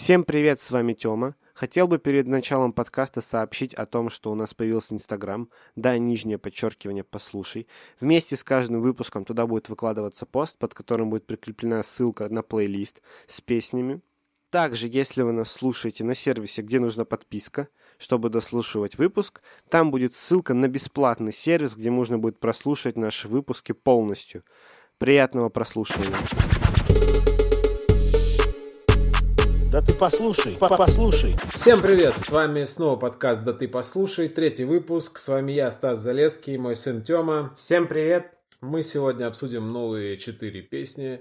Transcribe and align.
Всем 0.00 0.22
привет, 0.22 0.60
с 0.60 0.70
вами 0.70 0.92
Тёма. 0.92 1.34
Хотел 1.54 1.88
бы 1.88 1.98
перед 1.98 2.28
началом 2.28 2.72
подкаста 2.72 3.20
сообщить 3.20 3.74
о 3.74 3.84
том, 3.84 4.10
что 4.10 4.30
у 4.30 4.36
нас 4.36 4.54
появился 4.54 4.94
Инстаграм, 4.94 5.50
да, 5.74 5.98
нижнее 5.98 6.38
подчеркивание 6.38 7.02
«послушай». 7.02 7.66
Вместе 8.00 8.36
с 8.36 8.44
каждым 8.44 8.80
выпуском 8.80 9.24
туда 9.24 9.48
будет 9.48 9.68
выкладываться 9.68 10.24
пост, 10.24 10.56
под 10.56 10.72
которым 10.72 11.10
будет 11.10 11.26
прикреплена 11.26 11.82
ссылка 11.82 12.28
на 12.28 12.44
плейлист 12.44 13.02
с 13.26 13.40
песнями. 13.40 14.00
Также, 14.50 14.86
если 14.86 15.22
вы 15.22 15.32
нас 15.32 15.50
слушаете 15.50 16.04
на 16.04 16.14
сервисе, 16.14 16.62
где 16.62 16.78
нужна 16.78 17.04
подписка, 17.04 17.68
чтобы 17.98 18.30
дослушивать 18.30 18.96
выпуск, 18.98 19.42
там 19.68 19.90
будет 19.90 20.14
ссылка 20.14 20.54
на 20.54 20.68
бесплатный 20.68 21.32
сервис, 21.32 21.74
где 21.74 21.90
можно 21.90 22.18
будет 22.18 22.38
прослушать 22.38 22.96
наши 22.96 23.26
выпуски 23.26 23.72
полностью. 23.72 24.44
Приятного 24.98 25.48
прослушивания. 25.48 26.14
Да 29.78 29.84
ты 29.84 29.94
послушай, 29.94 30.56
по- 30.58 30.76
послушай. 30.76 31.36
Всем 31.52 31.80
привет, 31.80 32.18
с 32.18 32.30
вами 32.30 32.64
снова 32.64 32.96
подкаст 32.96 33.44
«Да 33.44 33.52
ты 33.52 33.68
послушай», 33.68 34.28
третий 34.28 34.64
выпуск. 34.64 35.18
С 35.18 35.28
вами 35.28 35.52
я, 35.52 35.70
Стас 35.70 36.00
Залеский, 36.00 36.56
мой 36.56 36.74
сын 36.74 37.00
Тёма. 37.00 37.54
Всем 37.56 37.86
привет. 37.86 38.26
Мы 38.60 38.82
сегодня 38.82 39.28
обсудим 39.28 39.72
новые 39.72 40.16
четыре 40.18 40.62
песни. 40.62 41.20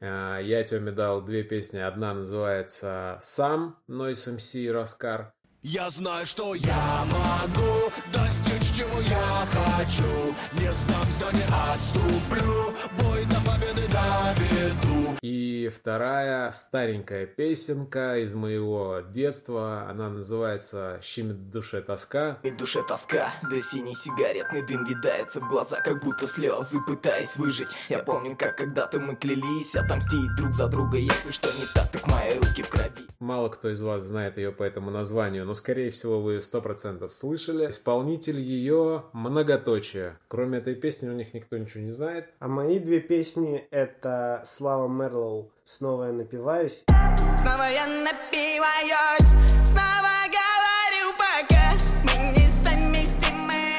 А, 0.00 0.38
Я 0.38 0.64
Тёме 0.64 0.92
дал 0.92 1.20
две 1.20 1.42
песни. 1.42 1.78
Одна 1.78 2.14
называется 2.14 3.18
«Сам», 3.20 3.76
Noise 3.86 4.36
MC 4.36 4.60
и 4.60 4.70
Раскар. 4.70 5.34
Я 5.62 5.90
знаю, 5.90 6.24
что 6.24 6.54
я 6.54 7.04
могу 7.04 7.92
достичь, 8.14 8.78
чего 8.78 8.98
я 9.02 9.46
хочу 9.52 10.34
Не 10.58 10.72
сдамся, 10.72 11.26
не 11.34 11.44
отступлю, 11.74 12.72
бой 12.98 13.26
до 13.26 13.36
победы 13.44 13.86
доведу 13.92 14.89
И 15.22 15.70
вторая 15.74 16.50
старенькая 16.52 17.26
песенка 17.26 18.18
из 18.18 18.34
моего 18.34 19.00
детства. 19.00 19.88
Она 19.88 20.08
называется 20.08 20.98
«Щемит 21.02 21.36
в 21.36 21.50
душе 21.50 21.82
тоска». 21.82 22.38
И 22.42 22.50
в 22.50 22.56
душе 22.56 22.82
тоска, 22.86 23.32
да 23.42 23.60
синий 23.60 23.94
сигаретный 23.94 24.62
дым 24.66 24.84
видается 24.84 25.40
в 25.40 25.48
глаза, 25.48 25.80
как 25.80 26.02
будто 26.02 26.26
слезы, 26.26 26.78
пытаясь 26.86 27.36
выжить. 27.36 27.68
Я 27.88 27.98
помню, 28.00 28.36
как 28.36 28.56
когда-то 28.56 28.98
мы 28.98 29.16
клялись 29.16 29.74
отомстить 29.74 30.34
друг 30.36 30.52
за 30.52 30.68
друга, 30.68 30.96
если 30.96 31.30
что 31.30 31.48
не 31.48 31.66
так, 31.74 31.90
так 31.90 32.06
мои 32.06 32.34
руки 32.34 32.62
в 32.62 32.70
крови. 32.70 32.90
Мало 33.20 33.50
кто 33.50 33.68
из 33.68 33.82
вас 33.82 34.02
знает 34.02 34.38
ее 34.38 34.50
по 34.50 34.62
этому 34.62 34.90
названию, 34.90 35.44
но, 35.44 35.52
скорее 35.52 35.90
всего, 35.90 36.22
вы 36.22 36.40
сто 36.40 36.62
процентов 36.62 37.12
слышали. 37.12 37.68
Исполнитель 37.68 38.40
ее 38.40 39.04
многоточие. 39.12 40.16
Кроме 40.28 40.58
этой 40.58 40.74
песни 40.74 41.08
у 41.08 41.12
них 41.12 41.34
никто 41.34 41.58
ничего 41.58 41.82
не 41.82 41.90
знает. 41.90 42.30
А 42.38 42.48
мои 42.48 42.78
две 42.78 43.00
песни— 43.00 43.66
это 43.70 44.42
Слава 44.46 44.88
Мерлоу. 45.10 45.50
«Снова 45.64 46.04
я 46.04 46.12
напиваюсь» 46.12 46.84
Снова 47.16 47.68
я 47.68 47.86
напиваюсь, 47.86 49.30
снова 49.48 50.14
говорю 50.30 51.16
пока. 51.18 51.72
Мы 52.04 52.38
несовместимы, 52.38 53.78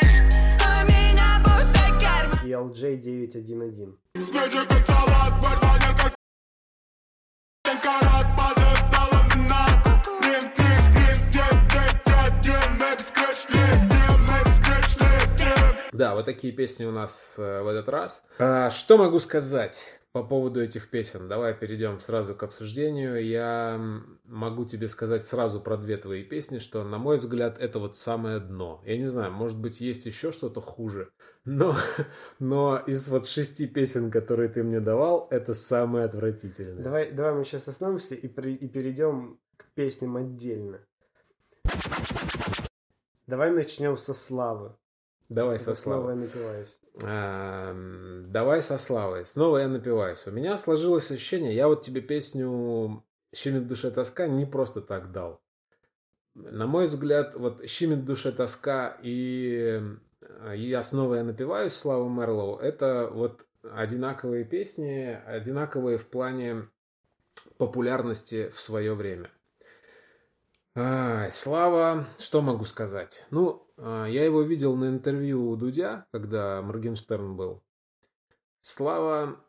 у 0.60 0.88
меня 0.88 1.42
пустой 1.44 1.92
карман 2.02 2.46
и 2.46 2.52
LJ 2.52 2.98
911. 2.98 3.96
Свежий 4.18 4.68
как 4.68 4.86
салат, 4.86 5.32
барбаня 5.42 5.98
как 5.98 6.14
карат 7.82 8.26
Падает 8.38 8.84
на 8.92 9.02
ламинату 9.14 10.12
Рим, 10.24 10.52
рим, 10.58 10.84
рим, 10.98 11.32
дем, 11.32 11.56
дем, 11.72 11.94
дем, 12.06 12.42
дем 12.42 12.78
Мэпс 12.80 13.08
скрэч, 13.08 13.40
лет, 13.50 13.80
дем, 13.90 14.22
мэпс 14.24 14.58
скрэч, 14.58 14.98
лет, 15.00 15.36
дем 15.38 15.76
Да, 15.94 16.16
вот 16.16 16.26
такие 16.26 16.52
песни 16.52 16.86
у 16.86 16.92
нас 16.92 17.36
э, 17.40 17.62
в 17.62 17.68
этот 17.68 17.88
раз. 17.88 18.24
А, 18.38 18.70
что 18.70 18.98
могу 18.98 19.20
сказать 19.20 20.01
по 20.12 20.24
поводу 20.24 20.62
этих 20.62 20.90
песен? 20.90 21.28
Давай 21.28 21.54
перейдем 21.54 22.00
сразу 22.00 22.36
к 22.36 22.44
обсуждению. 22.44 23.26
Я 23.26 23.80
могу 24.26 24.66
тебе 24.66 24.88
сказать 24.88 25.26
сразу 25.26 25.62
про 25.62 25.78
две 25.78 25.98
твои 25.98 26.24
песни, 26.24 26.60
что, 26.60 26.84
на 26.84 26.98
мой 26.98 27.18
взгляд, 27.18 27.58
это 27.60 27.80
вот 27.80 27.96
самое 27.96 28.40
дно. 28.40 28.82
Я 28.86 28.98
не 28.98 29.08
знаю, 29.08 29.32
может 29.32 29.58
быть, 29.58 29.80
есть 29.82 30.06
еще 30.06 30.32
что-то 30.32 30.62
хуже, 30.62 31.12
но, 31.46 31.76
но 32.40 32.78
из 32.78 33.08
вот 33.10 33.26
шести 33.26 33.68
песен, 33.68 34.12
которые 34.12 34.50
ты 34.50 34.64
мне 34.64 34.80
давал, 34.80 35.28
это 35.32 35.54
самое 35.54 36.06
отвратительное. 36.06 36.84
Давай, 36.84 37.12
давай 37.12 37.34
мы 37.34 37.46
сейчас 37.46 37.68
остановимся 37.68 38.16
и, 38.16 38.28
при- 38.28 38.56
и 38.56 38.68
перейдем 38.68 39.40
к 39.56 39.66
песням 39.74 40.18
отдельно. 40.18 40.80
Давай 43.28 43.52
начнем 43.52 43.96
со 43.96 44.14
Славы. 44.14 44.76
Давай 45.32 45.56
Это 45.56 45.64
со 45.64 45.74
«Снова 45.76 45.98
Славой. 46.02 46.14
я 46.16 46.22
напиваюсь. 46.22 46.80
Ам, 47.04 48.24
Давай 48.28 48.62
со 48.62 48.78
Славой. 48.78 49.26
Снова 49.26 49.60
я 49.60 49.70
напиваюсь. 49.70 50.28
У 50.28 50.32
меня 50.32 50.58
сложилось 50.58 51.10
ощущение, 51.10 51.56
я 51.56 51.70
вот 51.70 51.84
тебе 51.84 52.02
песню 52.02 53.02
«Щемит 53.34 53.64
в 53.64 53.68
душе 53.68 53.92
тоска» 53.92 54.28
не 54.28 54.46
просто 54.46 54.82
так 54.82 55.14
дал. 55.14 55.42
На 56.36 56.68
мой 56.68 56.88
взгляд, 56.88 57.34
вот 57.36 57.66
«Щемит 57.66 58.00
в 58.00 58.06
душе 58.06 58.34
тоска» 58.34 58.98
и 59.02 59.80
э, 60.22 60.56
«Я 60.58 60.84
снова 60.84 61.16
я 61.16 61.24
напиваюсь» 61.24 61.74
Слава 61.74 62.10
Мерлоу– 62.10 62.58
это 62.60 63.10
вот 63.10 63.46
одинаковые 63.64 64.44
песни, 64.44 65.18
одинаковые 65.26 65.98
в 65.98 66.08
плане 66.08 66.68
популярности 67.58 68.50
в 68.50 68.60
свое 68.60 68.96
время. 68.96 69.32
Ай, 70.76 71.32
Слава, 71.32 72.08
что 72.18 72.42
могу 72.42 72.66
сказать? 72.66 73.26
Ну, 73.30 73.50
а, 73.60 73.71
я 73.82 74.26
его 74.26 74.42
видел 74.44 74.76
на 74.76 74.90
интервью 74.90 75.50
у 75.50 75.56
Дудя, 75.56 76.06
когда 76.12 76.62
Моргенштерн 76.62 77.36
был. 77.36 77.64
Слава, 78.62 79.44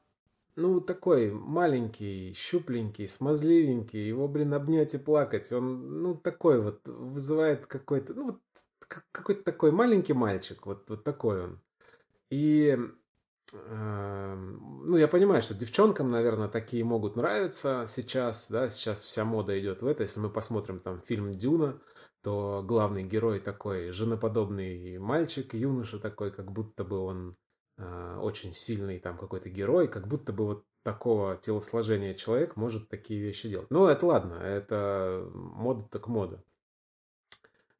ну, 0.56 0.80
такой 0.80 1.30
маленький, 1.30 2.32
щупленький, 2.34 3.06
смазливенький. 3.06 4.06
Его, 4.06 4.28
блин, 4.28 4.54
обнять 4.54 4.94
и 4.94 4.98
плакать. 4.98 5.52
Он, 5.52 6.02
ну, 6.02 6.14
такой 6.14 6.60
вот, 6.60 6.86
вызывает 6.88 7.66
какой-то, 7.66 8.14
ну, 8.14 8.24
вот, 8.24 8.40
как- 8.78 9.06
какой-то 9.12 9.42
такой 9.44 9.70
маленький 9.70 10.14
мальчик. 10.14 10.66
Вот, 10.66 10.88
вот 10.88 11.04
такой 11.04 11.44
он. 11.44 11.60
И, 12.30 12.78
эм, 13.52 14.82
ну, 14.86 14.96
я 14.96 15.08
понимаю, 15.08 15.42
что 15.42 15.54
девчонкам, 15.54 16.10
наверное, 16.10 16.48
такие 16.48 16.84
могут 16.84 17.16
нравиться 17.16 17.84
сейчас, 17.86 18.50
да, 18.50 18.68
сейчас 18.70 19.02
вся 19.02 19.24
мода 19.24 19.58
идет 19.60 19.82
в 19.82 19.86
это. 19.86 20.02
Если 20.02 20.20
мы 20.20 20.30
посмотрим 20.30 20.80
там 20.80 21.02
фильм 21.02 21.32
«Дюна», 21.32 21.80
то 22.22 22.62
главный 22.64 23.02
герой 23.02 23.40
такой 23.40 23.90
женоподобный 23.90 24.98
мальчик, 24.98 25.54
юноша 25.54 25.98
такой, 25.98 26.30
как 26.30 26.52
будто 26.52 26.84
бы 26.84 26.98
он 26.98 27.34
э, 27.78 28.18
очень 28.20 28.52
сильный 28.52 28.98
там 28.98 29.18
какой-то 29.18 29.50
герой, 29.50 29.88
как 29.88 30.06
будто 30.06 30.32
бы 30.32 30.46
вот 30.46 30.64
такого 30.82 31.36
телосложения 31.36 32.14
человек 32.14 32.56
может 32.56 32.88
такие 32.88 33.20
вещи 33.20 33.48
делать. 33.48 33.70
Ну, 33.70 33.86
это 33.86 34.06
ладно, 34.06 34.34
это 34.34 35.28
мода 35.32 35.88
так 35.90 36.08
мода. 36.08 36.42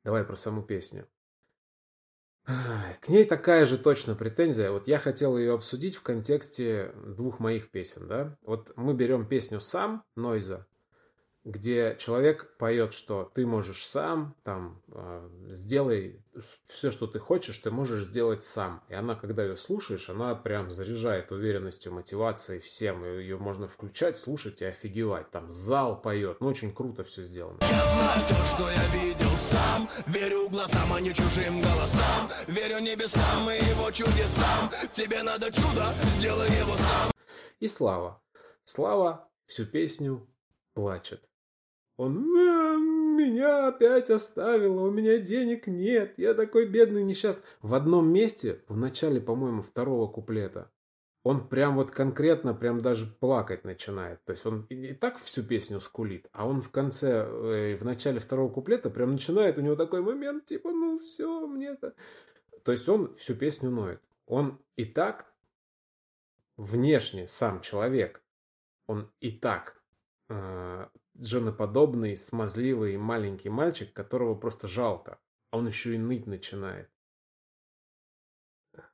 Давай 0.05 0.25
про 0.25 0.37
саму 0.37 0.63
песню. 0.63 1.07
К 2.45 3.09
ней 3.09 3.25
такая 3.25 3.65
же 3.67 3.79
точно 3.79 4.17
претензия. 4.17 4.73
Вот 4.73 4.89
я 4.89 4.99
хотел 4.99 5.39
ее 5.39 5.55
обсудить 5.55 5.95
в 5.95 6.03
контексте 6.03 6.93
двух 6.97 7.39
моих 7.39 7.71
песен, 7.71 8.09
да. 8.09 8.37
Вот 8.43 8.73
мы 8.75 8.95
берем 8.95 9.29
песню 9.29 9.61
«Сам» 9.61 10.05
Нойза, 10.17 10.67
где 11.45 11.97
человек 11.99 12.57
поет, 12.57 12.93
что 12.93 13.31
ты 13.35 13.47
можешь 13.47 13.85
сам, 13.85 14.37
там, 14.45 14.81
э, 14.89 15.29
сделай 15.49 16.23
все, 16.69 16.91
что 16.91 17.07
ты 17.07 17.19
хочешь, 17.19 17.59
ты 17.59 17.71
можешь 17.71 18.05
сделать 18.05 18.45
сам. 18.45 18.83
И 18.89 18.95
она, 18.95 19.17
когда 19.17 19.43
ее 19.43 19.57
слушаешь, 19.57 20.09
она 20.09 20.35
прям 20.37 20.71
заряжает 20.71 21.33
уверенностью, 21.33 21.93
мотивацией 21.93 22.61
всем. 22.61 23.05
И 23.05 23.09
ее 23.23 23.39
можно 23.39 23.67
включать, 23.67 24.17
слушать 24.17 24.63
и 24.63 24.67
офигевать. 24.67 25.31
Там 25.31 25.51
зал 25.51 26.01
поет. 26.01 26.41
Ну, 26.41 26.47
очень 26.47 26.73
круто 26.73 27.03
все 27.03 27.25
сделано. 27.25 27.59
Я 27.61 27.85
знаю 27.85 28.21
то, 28.29 28.45
что 28.45 28.71
я 28.71 29.03
видел 29.03 29.31
сам 29.37 29.89
Верю 30.07 30.49
глазам, 30.49 30.93
а 30.93 31.01
не 31.01 31.13
чужим 31.13 31.61
голосам 31.61 32.31
Верю 32.47 32.79
небесам 32.79 33.51
и 33.51 33.57
его 33.71 33.91
чудесам 33.91 34.71
Тебе 34.93 35.23
надо 35.23 35.47
чудо, 35.47 35.95
сделай 36.19 36.49
его 36.49 36.75
сам 36.75 37.11
И 37.59 37.69
Слава. 37.69 38.23
Слава 38.65 39.29
всю 39.47 39.67
песню 39.67 40.29
плачет. 40.75 41.29
Он 41.97 42.19
«А, 42.37 42.77
меня 42.77 43.69
опять 43.69 44.11
оставила, 44.11 44.83
у 44.83 44.91
меня 44.91 45.19
денег 45.19 45.67
нет, 45.67 46.15
я 46.17 46.35
такой 46.35 46.67
бедный 46.67 47.05
несчастный. 47.05 47.45
В 47.61 47.75
одном 47.75 48.13
месте, 48.13 48.63
в 48.69 48.77
начале, 48.77 49.21
по-моему, 49.21 49.63
второго 49.63 50.11
куплета, 50.11 50.71
он 51.23 51.49
прям 51.49 51.77
вот 51.77 51.91
конкретно, 51.93 52.53
прям 52.53 52.81
даже 52.81 53.07
плакать 53.07 53.65
начинает. 53.65 54.25
То 54.25 54.33
есть 54.33 54.45
он 54.45 54.63
и 54.69 54.93
так 54.93 55.19
всю 55.19 55.45
песню 55.45 55.81
скулит, 55.81 56.29
а 56.33 56.47
он 56.47 56.61
в 56.61 56.71
конце, 56.71 57.25
э, 57.25 57.77
в 57.77 57.85
начале 57.85 58.19
второго 58.19 58.53
куплета 58.53 58.91
прям 58.91 59.13
начинает, 59.13 59.59
у 59.59 59.61
него 59.61 59.77
такой 59.77 60.03
момент, 60.03 60.47
типа, 60.47 60.71
ну 60.71 60.99
все, 60.99 61.47
мне 61.47 61.69
это... 61.69 61.95
То 62.65 62.73
есть 62.73 62.89
он 62.89 63.15
всю 63.15 63.35
песню 63.35 63.71
ноет. 63.71 64.01
Он 64.27 64.61
и 64.77 64.85
так 64.85 65.33
внешне 66.57 67.29
сам 67.29 67.61
человек, 67.61 68.23
он 68.87 69.11
и 69.21 69.31
так 69.31 69.81
э, 70.29 70.87
женоподобный, 71.15 72.17
смазливый 72.17 72.97
маленький 72.97 73.51
мальчик, 73.51 73.93
которого 73.93 74.35
просто 74.35 74.67
жалко. 74.69 75.19
А 75.51 75.59
он 75.59 75.67
еще 75.67 75.95
и 75.95 75.99
ныть 75.99 76.27
начинает. 76.27 76.91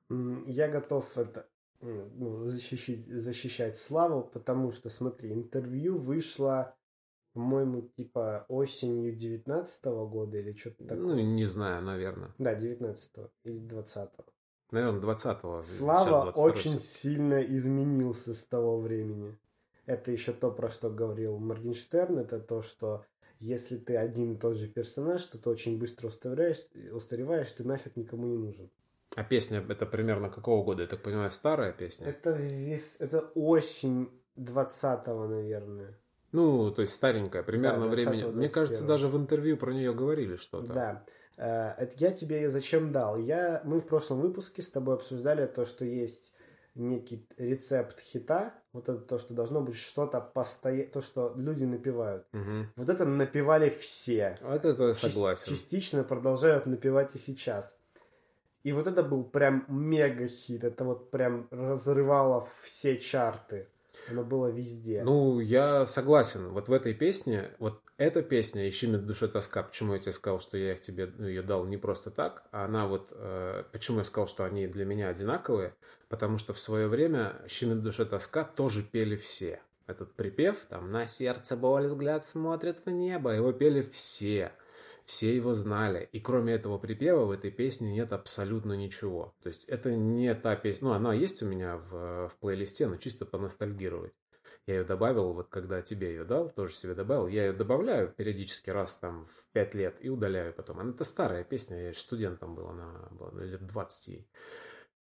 Я 0.09 0.69
готов 0.69 1.17
это 1.17 1.49
ну, 1.81 2.47
защищать, 2.47 3.07
защищать 3.07 3.77
Славу, 3.77 4.23
потому 4.25 4.73
что, 4.73 4.91
смотри, 4.91 5.33
интервью 5.33 5.99
вышло 5.99 6.75
по-моему, 7.35 7.83
типа 7.83 8.47
осенью 8.49 9.15
19 9.15 9.85
года 9.85 10.39
или 10.39 10.53
что-то 10.57 10.85
такое. 10.85 10.99
Ну, 10.99 11.21
не 11.21 11.45
знаю, 11.45 11.83
наверное. 11.83 12.35
Да, 12.39 12.55
19 12.55 13.13
или 13.45 13.59
20 13.61 14.11
Наверное, 14.71 15.01
20-го. 15.01 15.63
Слава 15.63 16.33
Сейчас 16.33 16.45
22-й 16.45 16.51
очень 16.51 16.79
сильно 16.79 17.41
изменился 17.41 18.35
с 18.35 18.45
того 18.45 18.81
времени. 18.81 19.39
Это 19.89 20.13
еще 20.13 20.33
то, 20.33 20.51
про 20.51 20.69
что 20.69 20.91
говорил 20.91 21.39
Моргенштерн, 21.39 22.19
это 22.19 22.39
то, 22.41 22.61
что 22.61 23.05
если 23.41 23.79
ты 23.79 23.97
один 23.97 24.35
и 24.35 24.37
тот 24.37 24.57
же 24.57 24.69
персонаж, 24.69 25.25
то 25.25 25.39
ты 25.39 25.49
очень 25.49 25.79
быстро 25.79 26.09
устареваешь, 26.09 26.67
устареваешь 26.93 27.51
ты 27.53 27.65
нафиг 27.65 27.97
никому 27.97 28.27
не 28.27 28.37
нужен. 28.37 28.69
А 29.17 29.25
песня 29.25 29.65
это 29.67 29.87
примерно 29.87 30.29
какого 30.29 30.63
года? 30.63 30.83
Я 30.83 30.89
так 30.89 31.03
понимаю, 31.03 31.31
старая 31.31 31.73
песня? 31.73 32.07
Это, 32.09 32.33
вес, 32.33 32.97
это 32.99 33.31
осень 33.35 34.11
20-го, 34.37 35.27
наверное. 35.27 35.99
Ну, 36.33 36.71
то 36.71 36.83
есть 36.83 36.93
старенькая, 36.95 37.43
примерно 37.43 37.87
Да, 37.87 37.95
времени. 37.95 38.25
20-го, 38.25 38.37
Мне 38.37 38.51
кажется, 38.51 38.83
21-го. 38.83 38.89
даже 38.89 39.09
в 39.09 39.17
интервью 39.17 39.57
про 39.57 39.73
нее 39.73 39.95
говорили 39.95 40.37
что-то. 40.37 40.73
Да. 40.75 41.05
Э, 41.39 41.83
Это 41.83 41.95
я 41.97 42.11
тебе 42.11 42.37
ее 42.43 42.51
зачем 42.51 42.93
дал? 42.93 43.17
Я, 43.17 43.63
мы 43.65 43.81
в 43.81 43.87
прошлом 43.87 44.21
выпуске 44.21 44.61
с 44.61 44.69
тобой 44.69 44.97
обсуждали 44.97 45.47
то, 45.47 45.65
что 45.65 45.87
есть 45.87 46.35
некий 46.79 47.27
рецепт 47.37 48.01
хита, 48.01 48.55
вот 48.73 48.89
это 48.89 48.99
то, 49.01 49.19
что 49.19 49.35
должно 49.35 49.61
быть 49.61 49.77
что-то 49.77 50.21
постоянно, 50.21 50.91
то, 50.91 51.01
что 51.01 51.35
люди 51.37 51.65
напевают. 51.65 52.27
Мгм. 52.33 52.73
Вот 52.77 52.89
это 52.89 53.05
напевали 53.05 53.69
все. 53.69 54.37
Вот 54.43 54.65
это 54.65 54.95
Част- 54.95 55.13
согласен. 55.15 55.47
Частично 55.55 56.05
продолжают 56.05 56.67
напевать 56.67 57.15
и 57.15 57.19
сейчас. 57.19 57.77
И 58.63 58.73
вот 58.73 58.87
это 58.87 59.03
был 59.03 59.25
прям 59.25 59.65
мега 59.69 60.27
хит. 60.29 60.65
Это 60.65 60.85
вот 60.85 61.11
прям 61.11 61.49
разрывало 61.51 62.47
все 62.63 62.99
чарты. 62.99 63.69
Оно 64.11 64.23
было 64.25 64.49
везде. 64.49 65.03
Ну, 65.05 65.41
я 65.41 65.87
согласен. 65.87 66.49
Вот 66.51 66.69
в 66.69 66.73
этой 66.73 66.95
песне, 66.95 67.51
вот 67.59 67.83
эта 67.99 68.23
песня 68.23 68.69
«Ищи 68.69 68.87
в 68.87 69.05
душе 69.05 69.29
тоска», 69.29 69.63
почему 69.63 69.95
я 69.95 69.99
тебе 69.99 70.13
сказал, 70.13 70.41
что 70.41 70.57
я 70.57 70.73
их 70.73 70.81
тебе 70.81 71.13
ну, 71.19 71.27
ее 71.27 71.43
дал 71.43 71.67
не 71.67 71.77
просто 71.77 72.11
так, 72.11 72.45
а 72.53 72.65
она 72.65 72.87
вот, 72.87 73.09
э, 73.11 73.65
почему 73.73 73.99
я 73.99 74.05
сказал, 74.05 74.29
что 74.29 74.45
они 74.45 74.69
для 74.69 74.85
меня 74.85 75.09
одинаковые, 75.09 75.75
потому 76.09 76.39
что 76.39 76.53
в 76.53 76.61
свое 76.61 76.87
время 76.87 77.35
«Ищи 77.45 77.67
в 77.67 77.83
душе 77.83 78.07
тоска» 78.07 78.45
тоже 78.45 78.83
пели 78.83 79.17
все. 79.17 79.61
Этот 79.89 80.13
припев, 80.15 80.57
там, 80.69 80.91
«На 80.91 81.07
сердце 81.07 81.57
боль, 81.57 81.87
взгляд 81.87 82.23
смотрит 82.25 82.79
в 82.87 82.91
небо», 82.91 83.33
его 83.33 83.53
пели 83.53 83.83
все. 83.83 84.53
Все 85.05 85.35
его 85.35 85.55
знали. 85.55 86.09
И 86.13 86.21
кроме 86.21 86.53
этого 86.53 86.77
припева 86.77 87.25
в 87.25 87.31
этой 87.31 87.51
песне 87.51 87.91
нет 87.91 88.13
абсолютно 88.13 88.75
ничего. 88.75 89.35
То 89.43 89.49
есть 89.49 89.65
это 89.65 89.91
не 89.91 90.35
та 90.35 90.55
песня... 90.55 90.89
Ну, 90.89 90.95
она 90.95 91.15
есть 91.15 91.43
у 91.43 91.47
меня 91.47 91.79
в, 91.79 92.29
в 92.29 92.37
плейлисте, 92.41 92.87
но 92.87 92.97
чисто 92.97 93.25
поностальгировать. 93.25 94.13
Я 94.69 94.75
ее 94.75 94.85
добавил, 94.85 95.33
вот 95.33 95.49
когда 95.49 95.81
тебе 95.81 96.09
ее 96.09 96.25
дал, 96.25 96.51
тоже 96.51 96.75
себе 96.75 96.95
добавил. 96.95 97.27
Я 97.27 97.47
ее 97.47 97.53
добавляю 97.55 98.13
периодически 98.15 98.69
раз 98.69 98.97
там 98.97 99.25
в 99.25 99.47
5 99.55 99.75
лет 99.75 99.97
и 100.01 100.11
удаляю 100.11 100.53
потом. 100.53 100.79
Она 100.79 100.91
это 100.91 101.05
старая 101.05 101.43
песня, 101.43 101.87
я 101.87 101.95
студентом 101.95 102.55
был, 102.55 102.69
она 102.69 103.09
была 103.13 103.31
ну, 103.33 103.41
лет 103.41 103.65
20 103.65 104.09
ей. 104.09 104.29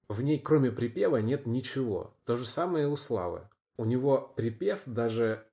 В 0.07 0.21
ней 0.21 0.37
кроме 0.37 0.71
припева 0.71 1.17
нет 1.17 1.47
ничего. 1.47 2.15
То 2.25 2.35
же 2.35 2.45
самое 2.45 2.85
и 2.85 2.87
у 2.87 2.95
Славы. 2.95 3.49
У 3.75 3.85
него 3.85 4.31
припев 4.35 4.83
даже 4.85 5.47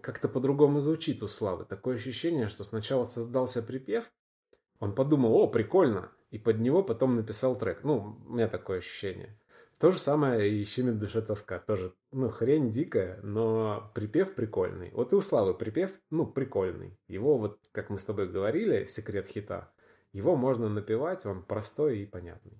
как-то 0.00 0.28
по-другому 0.28 0.78
звучит 0.78 1.24
у 1.24 1.26
Славы. 1.26 1.64
Такое 1.64 1.96
ощущение, 1.96 2.46
что 2.46 2.62
сначала 2.62 3.02
создался 3.02 3.64
припев, 3.64 4.12
он 4.78 4.94
подумал, 4.94 5.34
о, 5.34 5.48
прикольно, 5.48 6.12
и 6.30 6.38
под 6.38 6.60
него 6.60 6.84
потом 6.84 7.16
написал 7.16 7.56
трек. 7.56 7.82
Ну, 7.82 8.16
у 8.28 8.32
меня 8.32 8.46
такое 8.46 8.78
ощущение. 8.78 9.36
То 9.78 9.90
же 9.90 9.98
самое 9.98 10.50
и 10.50 10.64
«Щемит 10.64 10.98
душе 10.98 11.20
тоска». 11.20 11.58
Тоже, 11.58 11.92
ну, 12.10 12.30
хрень 12.30 12.70
дикая, 12.70 13.20
но 13.22 13.90
припев 13.94 14.34
прикольный. 14.34 14.90
Вот 14.92 15.12
и 15.12 15.16
у 15.16 15.20
Славы 15.20 15.52
припев, 15.52 15.92
ну, 16.10 16.26
прикольный. 16.26 16.98
Его 17.08 17.36
вот, 17.36 17.58
как 17.72 17.90
мы 17.90 17.98
с 17.98 18.04
тобой 18.06 18.26
говорили, 18.26 18.86
секрет 18.86 19.28
хита, 19.28 19.70
его 20.12 20.34
можно 20.34 20.70
напевать, 20.70 21.26
он 21.26 21.42
простой 21.42 21.98
и 21.98 22.06
понятный. 22.06 22.58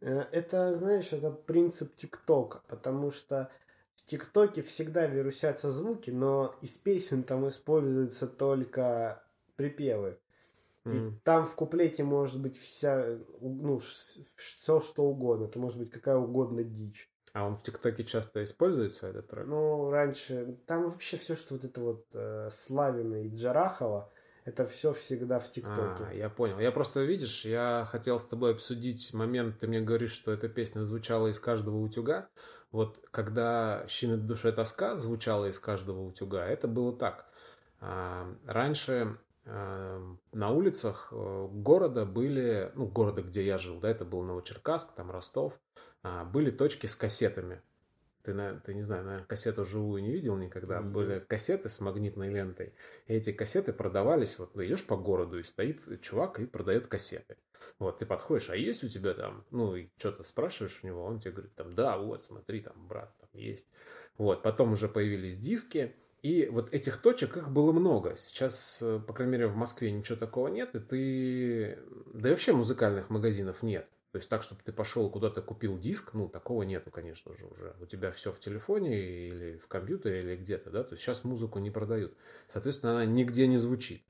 Э, 0.00 0.24
Это, 0.32 0.74
знаешь, 0.74 1.12
это 1.12 1.30
принцип 1.30 1.94
ТикТока, 1.94 2.62
потому 2.66 3.12
что 3.12 3.48
в 3.94 4.04
ТикТоке 4.04 4.62
всегда 4.62 5.06
вирусятся 5.06 5.70
звуки, 5.70 6.10
но 6.10 6.56
из 6.60 6.76
песен 6.76 7.22
там 7.22 7.46
используются 7.46 8.26
только 8.26 9.22
припевы. 9.54 10.18
И 10.84 10.88
Мгм. 10.88 11.20
там 11.22 11.46
в 11.46 11.54
куплете 11.54 12.02
может 12.02 12.40
быть 12.40 12.58
вся, 12.58 13.18
ну, 13.40 13.78
все 14.36 14.80
что 14.80 15.04
угодно. 15.04 15.44
Это 15.44 15.58
может 15.58 15.78
быть 15.78 15.90
какая 15.90 16.16
угодно 16.16 16.64
дичь. 16.64 17.08
А 17.32 17.46
он 17.46 17.56
в 17.56 17.62
ТикТоке 17.62 18.04
часто 18.04 18.42
используется, 18.44 19.08
этот 19.08 19.28
трек? 19.28 19.46
Ну, 19.46 19.90
раньше, 19.90 20.58
там 20.66 20.90
вообще 20.90 21.16
все, 21.16 21.34
что 21.34 21.54
вот 21.54 21.64
это 21.64 21.80
вот 21.80 22.06
э, 22.12 22.48
Славина 22.50 23.22
и 23.22 23.34
Джарахова, 23.34 24.10
это 24.44 24.66
все 24.66 24.92
всегда 24.92 25.38
в 25.38 25.50
ТикТоке. 25.50 26.04
А, 26.10 26.12
я 26.12 26.28
понял. 26.28 26.58
Я 26.58 26.72
просто, 26.72 27.00
видишь, 27.00 27.44
я 27.44 27.86
хотел 27.90 28.18
с 28.18 28.26
тобой 28.26 28.52
обсудить 28.52 29.14
момент, 29.14 29.60
ты 29.60 29.68
мне 29.68 29.80
говоришь, 29.80 30.12
что 30.12 30.32
эта 30.32 30.48
песня 30.48 30.82
звучала 30.82 31.28
из 31.28 31.38
каждого 31.38 31.78
утюга. 31.78 32.28
Вот 32.72 32.98
когда 33.10 33.84
«Щемит 33.86 34.26
душе 34.26 34.50
тоска» 34.50 34.96
звучала 34.96 35.46
из 35.46 35.58
каждого 35.60 36.02
утюга, 36.02 36.44
это 36.44 36.66
было 36.66 36.92
так. 36.92 37.26
А, 37.80 38.26
Раньше 38.46 39.16
на 40.32 40.50
улицах 40.50 41.08
э, 41.12 41.48
города 41.52 42.04
были, 42.06 42.72
ну, 42.74 42.86
города, 42.86 43.22
где 43.22 43.44
я 43.44 43.58
жил, 43.58 43.80
да, 43.80 43.90
это 43.90 44.04
был 44.04 44.22
Новочеркасск, 44.22 44.94
там 44.94 45.10
Ростов, 45.10 45.60
а, 46.02 46.24
были 46.24 46.50
точки 46.50 46.86
с 46.86 46.96
кассетами. 46.96 47.62
Ты, 48.22 48.34
ты 48.64 48.74
не 48.74 48.82
знаю, 48.82 49.04
наверное, 49.04 49.26
кассету 49.26 49.64
живую 49.64 50.02
не 50.02 50.12
видел 50.12 50.36
никогда. 50.36 50.78
Видел. 50.78 50.90
Были 50.90 51.18
кассеты 51.18 51.68
с 51.68 51.80
магнитной 51.80 52.30
лентой. 52.30 52.72
И 53.06 53.14
эти 53.14 53.32
кассеты 53.32 53.72
продавались, 53.72 54.38
вот 54.38 54.52
ты 54.52 54.66
идешь 54.66 54.86
по 54.86 54.96
городу, 54.96 55.38
и 55.38 55.42
стоит 55.42 56.00
чувак 56.00 56.38
и 56.38 56.46
продает 56.46 56.86
кассеты. 56.86 57.36
Вот, 57.78 57.98
ты 57.98 58.06
подходишь, 58.06 58.50
а 58.50 58.56
есть 58.56 58.84
у 58.84 58.88
тебя 58.88 59.14
там, 59.14 59.44
ну, 59.50 59.76
и 59.76 59.88
что-то 59.96 60.24
спрашиваешь 60.24 60.80
у 60.82 60.86
него, 60.86 61.04
он 61.04 61.20
тебе 61.20 61.32
говорит, 61.32 61.54
там, 61.54 61.74
да, 61.74 61.98
вот, 61.98 62.22
смотри, 62.22 62.60
там, 62.60 62.86
брат, 62.86 63.14
там 63.18 63.28
есть. 63.34 63.68
Вот, 64.18 64.42
потом 64.42 64.72
уже 64.72 64.88
появились 64.88 65.38
диски, 65.38 65.94
и 66.22 66.46
вот 66.46 66.72
этих 66.72 66.98
точек, 66.98 67.36
их 67.36 67.50
было 67.50 67.72
много. 67.72 68.14
Сейчас, 68.16 68.80
э, 68.80 69.00
по 69.04 69.12
крайней 69.12 69.32
мере, 69.32 69.46
в 69.48 69.56
Москве 69.56 69.90
ничего 69.90 70.16
такого 70.16 70.48
нет, 70.48 70.74
и 70.76 70.78
ты... 70.78 71.78
Да 72.14 72.28
и 72.28 72.32
вообще 72.32 72.52
музыкальных 72.52 73.10
магазинов 73.10 73.62
нет. 73.64 73.88
То 74.12 74.18
есть 74.18 74.28
так, 74.28 74.42
чтобы 74.42 74.60
ты 74.62 74.72
пошел 74.72 75.10
куда-то 75.10 75.42
купил 75.42 75.78
диск, 75.78 76.12
ну, 76.14 76.28
такого 76.28 76.62
нету, 76.62 76.90
конечно 76.90 77.34
же, 77.36 77.46
уже. 77.46 77.74
У 77.80 77.86
тебя 77.86 78.12
все 78.12 78.30
в 78.30 78.38
телефоне 78.38 79.00
или 79.00 79.56
в 79.56 79.66
компьютере 79.66 80.20
или 80.20 80.36
где-то, 80.36 80.70
да? 80.70 80.84
То 80.84 80.92
есть 80.92 81.02
сейчас 81.02 81.24
музыку 81.24 81.58
не 81.58 81.70
продают. 81.70 82.14
Соответственно, 82.46 82.92
она 82.92 83.04
нигде 83.04 83.48
не 83.48 83.56
звучит. 83.56 84.02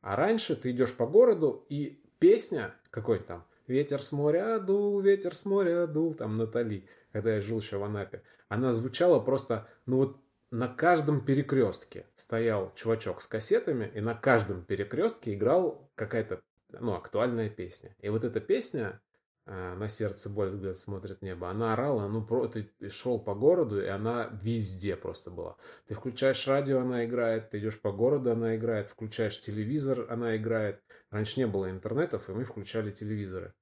А 0.00 0.16
раньше 0.16 0.56
ты 0.56 0.72
идешь 0.72 0.94
по 0.94 1.06
городу, 1.06 1.64
и 1.68 2.02
песня 2.18 2.74
какой-то 2.90 3.24
там 3.24 3.46
«Ветер 3.68 4.02
с 4.02 4.10
моря 4.10 4.58
дул, 4.58 4.98
ветер 5.00 5.34
с 5.34 5.44
моря 5.44 5.86
дул», 5.86 6.14
там 6.14 6.34
Натали, 6.34 6.88
когда 7.12 7.34
я 7.34 7.40
жил 7.40 7.60
еще 7.60 7.76
в 7.76 7.84
Анапе, 7.84 8.22
она 8.48 8.72
звучала 8.72 9.20
просто, 9.20 9.68
ну 9.86 9.98
вот 9.98 10.16
на 10.52 10.68
каждом 10.68 11.24
перекрестке 11.24 12.06
стоял 12.14 12.72
чувачок 12.74 13.22
с 13.22 13.26
кассетами, 13.26 13.90
и 13.94 14.00
на 14.02 14.14
каждом 14.14 14.62
перекрестке 14.62 15.32
играл 15.32 15.90
какая-то, 15.94 16.42
ну, 16.68 16.92
актуальная 16.92 17.48
песня. 17.48 17.96
И 18.00 18.10
вот 18.10 18.22
эта 18.22 18.38
песня 18.38 19.00
э, 19.46 19.74
«На 19.74 19.88
сердце 19.88 20.28
боль 20.28 20.50
взгляд 20.50 20.76
смотрит 20.76 21.22
небо», 21.22 21.48
она 21.48 21.72
орала, 21.72 22.06
ну, 22.06 22.22
про, 22.22 22.48
ты 22.48 22.70
шел 22.90 23.18
по 23.18 23.34
городу, 23.34 23.82
и 23.82 23.86
она 23.86 24.28
везде 24.42 24.94
просто 24.94 25.30
была. 25.30 25.56
Ты 25.86 25.94
включаешь 25.94 26.46
радио, 26.46 26.80
она 26.80 27.06
играет, 27.06 27.48
ты 27.48 27.58
идешь 27.58 27.80
по 27.80 27.90
городу, 27.90 28.32
она 28.32 28.54
играет, 28.54 28.90
включаешь 28.90 29.40
телевизор, 29.40 30.06
она 30.10 30.36
играет. 30.36 30.82
Раньше 31.10 31.40
не 31.40 31.46
было 31.46 31.70
интернетов, 31.70 32.28
и 32.28 32.32
мы 32.32 32.44
включали 32.44 32.90
телевизоры. 32.90 33.54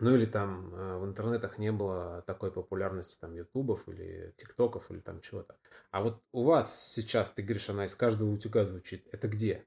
Ну 0.00 0.14
или 0.14 0.24
там 0.24 0.74
э, 0.74 0.98
в 0.98 1.04
интернетах 1.04 1.58
не 1.58 1.70
было 1.72 2.22
такой 2.26 2.50
популярности 2.50 3.18
там 3.20 3.34
ютубов 3.34 3.86
или 3.88 4.32
тиктоков 4.36 4.90
или 4.90 5.00
там 5.00 5.20
чего-то. 5.20 5.56
А 5.90 6.02
вот 6.02 6.22
у 6.32 6.44
вас 6.44 6.92
сейчас, 6.92 7.30
ты 7.30 7.42
говоришь, 7.42 7.68
она 7.68 7.84
из 7.84 7.94
каждого 7.94 8.30
утюга 8.30 8.64
звучит. 8.64 9.06
Это 9.12 9.28
где? 9.28 9.66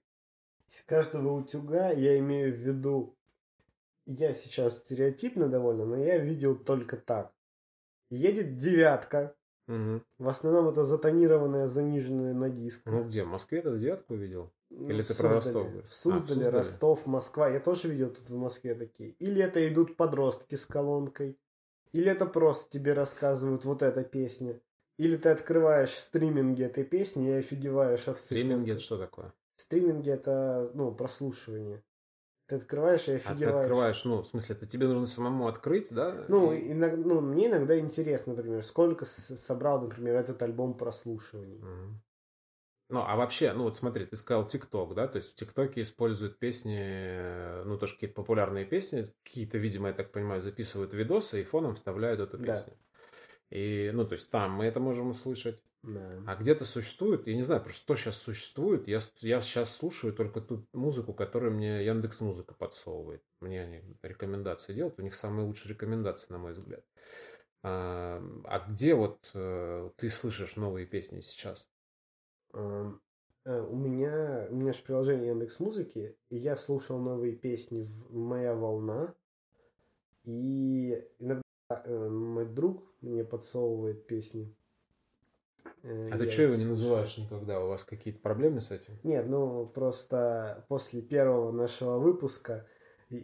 Из 0.72 0.82
каждого 0.82 1.34
утюга 1.34 1.92
я 1.92 2.18
имею 2.18 2.52
в 2.52 2.58
виду, 2.58 3.16
я 4.08 4.34
сейчас 4.34 4.80
стереотипно 4.80 5.48
довольно, 5.48 5.86
но 5.86 5.98
я 5.98 6.18
видел 6.18 6.56
только 6.56 6.98
так. 6.98 7.32
Едет 8.10 8.58
девятка, 8.58 9.36
Мгм. 9.68 10.04
в 10.18 10.28
основном 10.28 10.68
это 10.68 10.84
затонированная, 10.84 11.68
заниженная 11.68 12.34
на 12.34 12.50
диск. 12.50 12.82
Ну 12.86 13.04
где? 13.06 13.24
В 13.24 13.28
Москве 13.28 13.62
ты 13.62 13.78
девятку 13.78 14.16
видел? 14.16 14.52
Ну, 14.76 14.90
или 14.90 15.02
в 15.02 15.08
ты 15.08 15.16
про. 15.16 15.30
Ростов 15.36 15.72
говоришь? 15.72 15.92
В 15.92 16.08
А, 16.08 16.18
в 16.18 16.20
Суздале. 16.28 16.50
Ростов, 16.50 17.06
Москва. 17.06 17.50
Я 17.50 17.60
тоже 17.60 17.90
видел 17.90 18.10
тут 18.10 18.30
в 18.30 18.36
Москве 18.36 18.74
такие. 18.76 19.12
Или 19.20 19.42
это 19.42 19.68
идут 19.68 19.96
подростки 19.96 20.56
с 20.56 20.66
колонкой. 20.66 21.38
Или 21.92 22.12
это 22.12 22.26
просто 22.26 22.72
тебе 22.72 22.94
рассказывают 22.94 23.66
вот 23.66 23.82
эта 23.84 24.04
песня. 24.04 24.60
Или 24.98 25.18
ты 25.18 25.30
открываешь 25.30 25.92
стриминги 25.92 26.64
этой 26.64 26.84
песни 26.84 27.30
и 27.30 27.34
офигеваешь 27.34 28.08
от 28.08 28.18
Стриминги 28.18 28.72
это 28.72 28.82
что 28.82 28.98
такое? 28.98 29.34
Стриминги 29.58 30.10
это, 30.10 30.72
ну, 30.74 30.92
прослушивание. 30.94 31.84
Ты 32.48 32.56
открываешь 32.56 33.08
и 33.08 33.14
А 33.14 33.16
ты 33.16 33.16
офигеваешь. 33.16 33.60
открываешь, 33.60 34.06
ну, 34.06 34.22
в 34.22 34.28
смысле, 34.28 34.56
это 34.56 34.66
тебе 34.66 34.88
нужно 34.88 35.06
самому 35.06 35.48
открыть, 35.48 35.94
да? 35.94 36.26
Ну, 36.28 36.52
И- 36.54 36.72
иногда, 36.72 36.98
ну, 36.98 37.22
мне 37.22 37.48
иногда 37.48 37.78
интересно, 37.80 38.34
например, 38.34 38.64
сколько 38.64 39.06
собрал, 39.06 39.82
например, 39.82 40.16
этот 40.16 40.42
альбом 40.42 40.74
прослушиваний. 40.74 41.60
Мгм. 41.60 42.02
Ну, 42.94 43.04
а 43.08 43.16
вообще, 43.16 43.54
ну 43.54 43.64
вот 43.64 43.76
смотри, 43.76 44.06
ты 44.06 44.16
сказал 44.16 44.46
ТикТок, 44.46 44.94
да, 44.94 45.08
то 45.08 45.16
есть 45.16 45.32
в 45.32 45.34
ТикТоке 45.34 45.82
используют 45.82 46.38
песни, 46.38 46.78
э, 46.80 47.64
ну, 47.66 47.76
тоже 47.76 47.96
какие-то 47.96 48.14
популярные 48.14 48.66
песни, 48.66 49.04
какие-то, 49.24 49.58
видимо, 49.58 49.88
я 49.88 49.96
так 49.96 50.12
понимаю, 50.12 50.42
записывают 50.42 50.94
видосы 50.94 51.42
и 51.42 51.44
фоном 51.44 51.74
вставляют 51.74 52.20
эту 52.20 52.38
Да. 52.38 52.54
песню. 52.54 52.78
И, 53.50 53.90
ну, 53.96 54.06
то 54.06 54.14
есть 54.14 54.30
там 54.30 54.52
мы 54.52 54.66
это 54.66 54.80
можем 54.80 55.10
услышать. 55.10 55.60
Да. 55.82 56.22
А 56.28 56.36
где-то 56.36 56.66
существует, 56.66 57.26
я 57.26 57.34
не 57.34 57.42
знаю, 57.42 57.64
просто 57.64 57.82
что 57.82 57.96
сейчас 57.96 58.18
существует, 58.22 58.88
я, 58.88 59.00
я 59.22 59.42
сейчас 59.42 59.76
слушаю 59.76 60.14
только 60.14 60.40
ту 60.40 60.68
музыку, 60.72 61.16
которую 61.16 61.54
мне 61.54 61.84
Яндекс 61.84 62.22
Музыка 62.22 62.54
подсовывает. 62.54 63.24
Мне 63.40 63.64
они 63.64 63.82
рекомендации 64.04 64.76
делают, 64.76 65.00
у 65.00 65.02
них 65.02 65.16
самые 65.16 65.48
лучшие 65.48 65.72
рекомендации, 65.72 66.32
на 66.32 66.38
мой 66.38 66.54
взгляд. 66.54 66.86
А, 67.64 68.22
а 68.44 68.60
где 68.70 68.94
вот 68.94 69.32
э, 69.34 69.90
ты 69.98 70.10
слышишь 70.10 70.58
новые 70.58 70.86
песни 70.86 71.22
сейчас? 71.22 71.68
Э, 72.54 72.92
У 73.46 73.76
меня, 73.76 74.48
у 74.50 74.56
меня 74.56 74.72
же 74.72 74.82
приложение 74.84 75.28
Яндекс 75.30 75.60
Музыки, 75.60 76.16
и 76.30 76.38
я 76.38 76.56
слушал 76.56 76.98
новые 76.98 77.34
песни 77.36 77.82
в 77.82 78.16
«Моя 78.16 78.54
волна», 78.56 79.14
и 80.24 81.04
иногда 81.20 81.44
э, 81.70 82.10
мой 82.10 82.46
друг 82.46 82.94
мне 83.02 83.26
подсовывает 83.26 84.08
песни. 84.08 84.56
Э, 85.84 86.10
А 86.12 86.18
ты 86.18 86.30
что 86.30 86.44
его 86.44 86.56
не 86.56 86.66
называешь 86.66 87.18
никогда? 87.18 87.64
У 87.64 87.68
вас 87.68 87.84
какие-то 87.84 88.22
проблемы 88.22 88.62
с 88.62 88.72
этим? 88.72 88.98
Нет, 89.04 89.28
ну 89.28 89.66
просто 89.66 90.66
после 90.70 91.02
первого 91.02 91.52
нашего 91.52 92.00
выпуска 92.00 92.66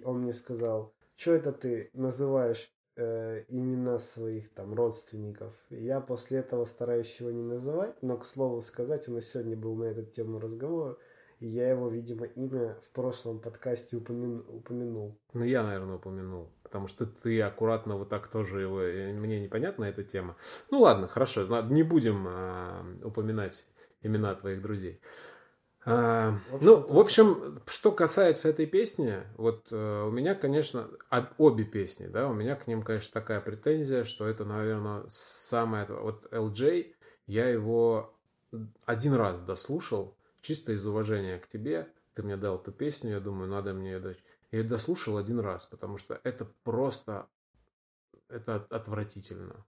он 0.03 0.24
мне 0.24 0.33
сказал, 0.33 0.93
что 1.15 1.33
это 1.33 1.53
ты 1.53 1.89
называешь 1.93 2.74
э, 2.96 3.43
имена 3.48 4.00
своих 4.00 4.50
там 4.50 4.74
родственников. 4.74 5.53
Я 5.69 6.01
после 6.01 6.39
этого 6.39 6.65
стараюсь 6.65 7.19
его 7.19 7.31
не 7.31 7.43
называть, 7.43 8.01
но 8.01 8.17
к 8.17 8.25
слову 8.25 8.62
сказать, 8.62 9.08
у 9.08 9.13
нас 9.13 9.25
сегодня 9.25 9.55
был 9.55 9.75
на 9.75 9.86
эту 9.86 10.03
тему 10.03 10.39
разговор, 10.39 11.00
и 11.39 11.48
я 11.48 11.69
его, 11.69 11.88
видимо, 11.88 12.25
имя 12.25 12.75
в 12.84 12.89
прошлом 12.89 13.39
подкасте 13.39 13.98
упомя- 13.98 14.46
упомянул. 14.50 15.17
Ну, 15.34 15.43
я, 15.46 15.63
наверное, 15.63 15.96
упомянул. 15.96 16.50
Потому 16.63 16.88
что 16.88 17.05
ты 17.05 17.41
аккуратно 17.41 17.98
вот 17.98 18.10
так 18.10 18.27
тоже 18.27 18.62
его... 18.62 18.81
э, 18.81 19.13
Мне 19.13 19.39
непонятна 19.39 19.86
эта 19.86 20.03
тема. 20.03 20.36
Ну, 20.69 20.81
ладно, 20.81 21.08
хорошо. 21.08 21.46
Не 21.69 21.84
будем 21.84 22.25
а, 22.27 22.86
упоминать 23.03 23.65
имена 24.01 24.36
твоих 24.36 24.62
друзей. 24.62 25.01
А, 25.91 26.38
В 26.51 26.63
ну, 26.63 26.86
в 26.88 27.00
общем, 27.00 27.62
что 27.65 27.91
касается 27.91 28.50
этой 28.50 28.67
песни, 28.67 29.24
вот 29.38 29.69
э, 29.72 30.03
у 30.03 30.12
меня, 30.12 30.36
конечно, 30.36 30.88
об- 31.10 31.34
обе 31.39 31.63
песни, 31.63 32.08
да, 32.08 32.27
у 32.27 32.34
меня 32.34 32.55
к 32.55 32.67
ним, 32.67 32.84
конечно, 32.84 33.12
такая 33.12 33.41
претензия, 33.41 34.03
что 34.03 34.27
это, 34.27 34.46
наверное, 34.46 35.03
самое... 35.08 35.86
Вот 35.88 36.27
LJ, 36.31 36.93
я 37.27 37.50
его 37.50 38.13
один 38.86 39.13
раз 39.13 39.39
дослушал, 39.39 40.15
чисто 40.41 40.74
из 40.74 40.86
уважения 40.86 41.39
к 41.39 41.48
тебе. 41.48 41.91
Ты 42.13 42.24
мне 42.24 42.38
дал 42.38 42.58
эту 42.58 42.72
песню, 42.72 43.12
я 43.12 43.19
думаю, 43.19 43.50
надо 43.50 43.74
мне 43.74 43.93
ее 43.93 44.00
дать. 44.00 44.17
Я 44.51 44.60
ее 44.60 44.67
дослушал 44.67 45.17
один 45.17 45.39
раз, 45.39 45.65
потому 45.65 45.98
что 45.98 46.19
это 46.24 46.46
просто... 46.63 47.27
Это 48.27 48.55
от- 48.58 48.72
отвратительно. 48.72 49.65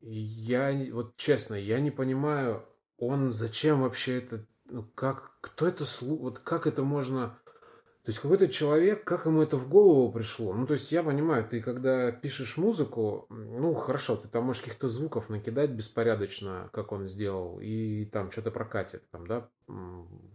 Я, 0.00 0.72
вот 0.92 1.16
честно, 1.16 1.54
я 1.54 1.78
не 1.80 1.90
понимаю, 1.90 2.66
он 2.98 3.32
зачем 3.32 3.82
вообще 3.82 4.18
это... 4.18 4.46
Ну, 4.64 4.84
как... 4.94 5.36
Кто 5.40 5.66
это. 5.66 5.84
Вот 6.02 6.38
как 6.38 6.66
это 6.66 6.82
можно... 6.82 7.38
То 8.04 8.10
есть 8.10 8.18
какой-то 8.18 8.48
человек, 8.48 9.04
как 9.04 9.26
ему 9.26 9.42
это 9.42 9.56
в 9.56 9.68
голову 9.68 10.10
пришло? 10.10 10.52
Ну, 10.54 10.66
то 10.66 10.72
есть 10.72 10.90
я 10.90 11.04
понимаю, 11.04 11.48
ты 11.48 11.62
когда 11.62 12.10
пишешь 12.10 12.56
музыку, 12.56 13.26
ну, 13.28 13.74
хорошо, 13.74 14.16
ты 14.16 14.26
там 14.26 14.44
можешь 14.44 14.62
каких-то 14.62 14.88
звуков 14.88 15.28
накидать 15.28 15.70
беспорядочно, 15.70 16.68
как 16.72 16.90
он 16.90 17.06
сделал, 17.06 17.60
и 17.60 18.04
там 18.06 18.32
что-то 18.32 18.50
прокатит, 18.50 19.08
там, 19.10 19.28
да, 19.28 19.48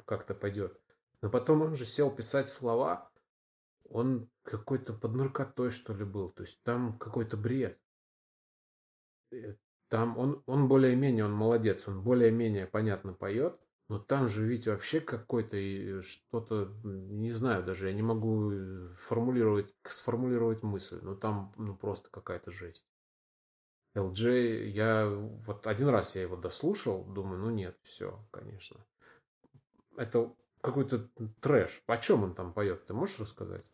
как-то 0.05 0.33
пойдет. 0.33 0.79
Но 1.21 1.29
потом 1.29 1.61
он 1.61 1.75
же 1.75 1.85
сел 1.85 2.09
писать 2.09 2.47
слова, 2.47 3.09
он 3.89 4.29
какой-то 4.43 4.93
под 4.93 5.15
наркотой, 5.15 5.71
что 5.71 5.93
ли, 5.93 6.05
был. 6.05 6.29
То 6.29 6.43
есть 6.43 6.61
там 6.63 6.97
какой-то 6.97 7.35
бред. 7.35 7.77
Э, 9.31 9.55
Там 9.89 10.17
он, 10.17 10.43
он 10.45 10.67
более-менее, 10.67 11.25
он 11.25 11.33
молодец, 11.33 11.87
он 11.87 12.01
более-менее 12.01 12.67
понятно 12.67 13.13
поет, 13.13 13.59
но 13.89 13.99
там 13.99 14.27
же 14.27 14.45
ведь 14.45 14.67
вообще 14.67 14.99
какой-то 14.99 15.55
и 15.55 16.01
что-то, 16.01 16.73
не 16.83 17.31
знаю 17.31 17.63
даже, 17.63 17.87
я 17.87 17.93
не 17.93 18.01
могу 18.01 18.51
э, 18.51 18.93
формулировать, 18.97 19.73
сформулировать 19.83 20.61
мысль, 20.61 20.99
но 21.01 21.15
там 21.15 21.53
ну, 21.57 21.75
просто 21.75 22.09
какая-то 22.09 22.51
жесть. 22.51 22.85
LJ, 23.95 24.67
я 24.67 25.07
вот 25.09 25.65
один 25.65 25.87
раз 25.87 26.15
я 26.15 26.23
его 26.23 26.35
дослушал, 26.35 27.05
думаю, 27.05 27.39
ну 27.39 27.49
нет, 27.49 27.77
все, 27.81 28.23
конечно. 28.31 28.85
Это 29.95 30.35
какой-то 30.61 31.09
трэш. 31.41 31.81
О 31.87 31.97
чем 31.97 32.23
он 32.23 32.35
там 32.35 32.53
поет? 32.53 32.85
Ты 32.85 32.93
можешь 32.93 33.19
рассказать? 33.19 33.65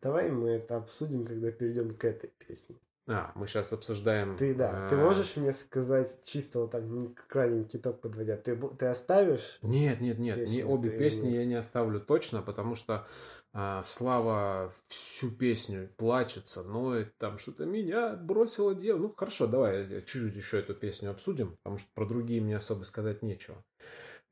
Давай 0.00 0.30
мы 0.30 0.50
это 0.50 0.76
обсудим, 0.76 1.26
когда 1.26 1.50
перейдем 1.50 1.96
к 1.96 2.04
этой 2.04 2.30
песне. 2.30 2.78
А, 3.06 3.32
мы 3.34 3.46
сейчас 3.46 3.72
обсуждаем... 3.72 4.36
Ты, 4.36 4.54
да, 4.54 4.88
ты 4.88 4.94
а, 4.94 4.98
можешь 4.98 5.36
мне 5.36 5.52
сказать, 5.52 6.20
чисто 6.24 6.60
вот 6.60 6.70
так, 6.70 6.84
не 6.84 7.08
крайний 7.08 7.64
киток 7.64 8.00
подводя, 8.00 8.36
ты, 8.36 8.56
ты 8.56 8.86
оставишь? 8.86 9.58
Нет, 9.60 10.00
нет, 10.00 10.18
нет, 10.18 10.38
не 10.38 10.44
Песню 10.44 10.68
обе 10.68 10.90
ты 10.90 10.98
песни 10.98 11.28
не- 11.28 11.36
я 11.36 11.44
не 11.44 11.54
оставлю 11.54 12.00
точно, 12.00 12.40
потому 12.40 12.74
что 12.74 13.06
а, 13.52 13.82
Слава 13.82 14.72
всю 14.88 15.30
песню 15.30 15.90
плачется, 15.96 16.62
ноет, 16.62 17.16
там 17.18 17.38
что-то 17.38 17.66
меня 17.66 18.14
бросила 18.16 18.74
дева. 18.74 18.98
Ну 18.98 19.14
хорошо, 19.14 19.46
давай 19.46 19.86
чуть-чуть 19.86 20.34
еще 20.34 20.60
эту 20.60 20.74
песню 20.74 21.10
обсудим, 21.10 21.56
потому 21.62 21.78
что 21.78 21.90
про 21.94 22.06
другие 22.06 22.40
мне 22.40 22.56
особо 22.56 22.84
сказать 22.84 23.22
нечего. 23.22 23.62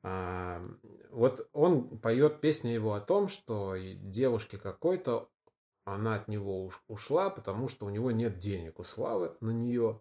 А, 0.03 0.61
вот 1.11 1.49
он 1.53 1.99
поет 1.99 2.41
песню 2.41 2.73
его 2.73 2.95
о 2.95 3.01
том, 3.01 3.29
что 3.29 3.77
девушке 3.77 4.57
какой-то 4.57 5.29
она 5.85 6.17
от 6.17 6.29
него 6.29 6.67
уш- 6.67 6.83
ушла, 6.89 7.31
потому 7.31 7.69
что 7.69 7.87
у 7.87 7.91
него 7.91 8.11
нет 8.11 8.39
денег 8.39 8.79
у 8.79 8.85
Славы 8.85 9.37
на 9.41 9.51
нее. 9.51 10.01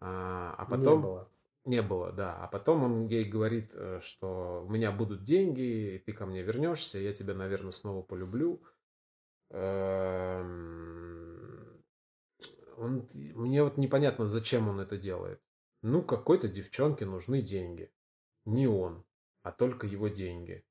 А, 0.00 0.54
а 0.56 0.66
потом... 0.66 0.98
Не 0.98 1.02
было. 1.02 1.28
Не 1.66 1.82
было, 1.82 2.10
да. 2.10 2.36
А 2.36 2.46
потом 2.48 2.82
он 2.84 3.06
ей 3.06 3.24
говорит, 3.24 3.72
э, 3.74 4.00
что 4.02 4.64
у 4.66 4.70
меня 4.70 4.92
будут 4.92 5.24
деньги, 5.24 5.94
и 5.94 5.98
ты 5.98 6.12
ко 6.12 6.24
мне 6.24 6.42
вернешься, 6.42 6.98
я 6.98 7.12
тебя, 7.12 7.34
наверное, 7.34 7.70
снова 7.70 8.02
полюблю. 8.02 8.62
Эм, 9.50 10.90
Он, 12.76 13.06
мне 13.34 13.62
вот 13.62 13.76
непонятно, 13.76 14.24
зачем 14.24 14.68
он 14.68 14.80
это 14.80 14.96
делает. 14.96 15.42
Ну, 15.82 16.02
какой-то 16.02 16.48
девчонке 16.48 17.04
нужны 17.04 17.42
деньги. 17.42 17.92
Не 18.46 18.66
он, 18.66 19.04
а 19.42 19.52
только 19.52 19.86
его 19.86 20.08
деньги. 20.08 20.64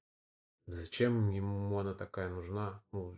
Зачем 0.72 1.30
ему 1.30 1.78
она 1.80 1.94
такая 1.94 2.30
нужна? 2.30 2.82
Ну, 2.92 3.18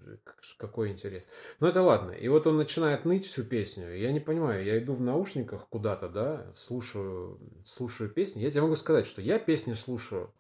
какой 0.58 0.92
интерес? 0.92 1.28
Ну, 1.60 1.68
это 1.68 1.82
ладно. 1.82 2.12
И 2.12 2.28
вот 2.28 2.48
он 2.48 2.58
начинает 2.58 3.06
ныть 3.06 3.26
всю 3.26 3.44
песню. 3.44 3.96
Я 3.96 4.12
не 4.12 4.20
понимаю, 4.20 4.64
я 4.64 4.78
иду 4.78 4.94
в 4.94 5.02
наушниках 5.02 5.68
куда-то, 5.70 6.10
да, 6.10 6.52
слушаю, 6.56 7.40
слушаю 7.66 8.10
песни. 8.10 8.42
Я 8.42 8.52
тебе 8.52 8.62
могу 8.62 8.76
сказать, 8.76 9.06
что 9.06 9.22
я 9.22 9.40
песни 9.40 9.74
слушаю 9.74 10.34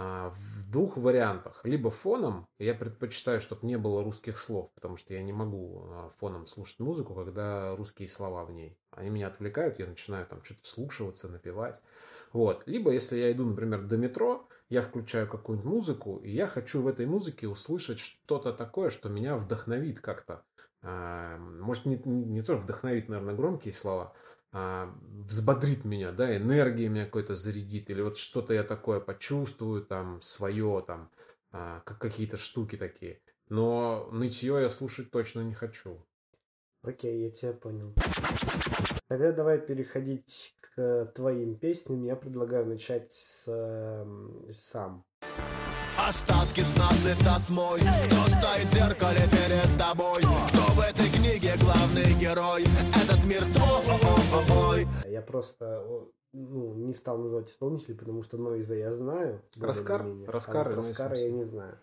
а, 0.00 0.30
в 0.30 0.70
двух 0.70 0.96
вариантах. 0.96 1.60
Либо 1.64 1.90
фоном, 1.90 2.46
я 2.60 2.74
предпочитаю, 2.74 3.40
чтобы 3.40 3.66
не 3.66 3.76
было 3.76 4.04
русских 4.04 4.38
слов, 4.38 4.70
потому 4.74 4.96
что 4.96 5.12
я 5.12 5.22
не 5.22 5.32
могу 5.32 5.86
а, 5.90 6.10
фоном 6.18 6.46
слушать 6.46 6.78
музыку, 6.78 7.16
когда 7.16 7.74
русские 7.74 8.08
слова 8.08 8.44
в 8.44 8.52
ней. 8.52 8.78
Они 8.92 9.10
меня 9.10 9.26
отвлекают, 9.26 9.80
я 9.80 9.86
начинаю 9.86 10.24
там 10.26 10.44
что-то 10.44 10.62
вслушиваться, 10.62 11.28
напевать. 11.28 11.80
Вот. 12.32 12.62
Либо, 12.66 12.92
если 12.92 13.18
я 13.18 13.32
иду, 13.32 13.44
например, 13.44 13.82
до 13.82 13.96
метро, 13.96 14.48
я 14.68 14.82
включаю 14.82 15.28
какую-нибудь 15.28 15.70
музыку, 15.70 16.16
и 16.18 16.30
я 16.30 16.46
хочу 16.46 16.82
в 16.82 16.88
этой 16.88 17.06
музыке 17.06 17.48
услышать 17.48 17.98
что-то 17.98 18.52
такое, 18.52 18.90
что 18.90 19.08
меня 19.08 19.36
вдохновит 19.36 20.00
как-то. 20.00 20.44
А, 20.82 21.38
Может, 21.38 21.86
не, 21.86 21.96
не, 22.04 22.42
то 22.42 22.56
вдохновит, 22.56 23.08
наверное, 23.08 23.34
громкие 23.34 23.72
слова, 23.72 24.14
а, 24.52 24.94
взбодрит 25.00 25.84
меня, 25.84 26.12
да, 26.12 26.36
энергия 26.36 26.88
меня 26.88 27.04
какой-то 27.06 27.34
зарядит, 27.34 27.90
или 27.90 28.02
вот 28.02 28.18
что-то 28.18 28.52
я 28.52 28.62
такое 28.62 29.00
почувствую, 29.00 29.84
там, 29.84 30.20
свое, 30.20 30.84
там, 30.86 31.10
а, 31.50 31.80
как 31.80 31.98
какие-то 31.98 32.36
штуки 32.36 32.76
такие. 32.76 33.20
Но 33.48 34.08
нытье 34.12 34.60
я 34.60 34.68
слушать 34.68 35.10
точно 35.10 35.40
не 35.40 35.54
хочу. 35.54 36.06
Окей, 36.82 37.22
я 37.22 37.30
тебя 37.30 37.54
понял. 37.54 37.94
Тогда 39.08 39.32
давай 39.32 39.58
переходить 39.58 40.54
к 40.78 41.12
твоим 41.12 41.56
песням. 41.56 42.04
Я 42.04 42.14
предлагаю 42.14 42.64
начать 42.64 43.10
с 43.10 43.48
эм, 43.48 44.46
сам. 44.52 45.04
Остатки 45.98 46.60
сна 46.60 46.88
с 46.92 47.04
лица 47.04 47.40
смой 47.40 47.80
Кто 47.80 48.16
стоит 48.28 48.66
в 48.66 48.74
зеркале 48.74 49.22
перед 49.22 49.76
тобой 49.76 50.18
Кто 50.18 50.72
в 50.74 50.78
этой 50.78 51.10
книге 51.10 51.54
главный 51.60 52.14
герой 52.14 52.62
Этот 52.94 53.24
мир 53.24 53.42
твой 53.52 54.86
Я 55.08 55.20
просто 55.22 55.84
ну, 56.32 56.74
не 56.74 56.92
стал 56.92 57.18
называть 57.18 57.48
исполнителей, 57.48 57.96
потому 57.96 58.22
что 58.22 58.38
Нойза 58.38 58.76
я 58.76 58.92
знаю. 58.92 59.42
Раскар? 59.58 60.06
Раскар 60.28 60.68
а 60.68 60.70
и 60.70 60.74
вот 60.76 60.86
Раскара 60.86 61.16
я 61.18 61.30
не 61.32 61.44
знаю. 61.44 61.80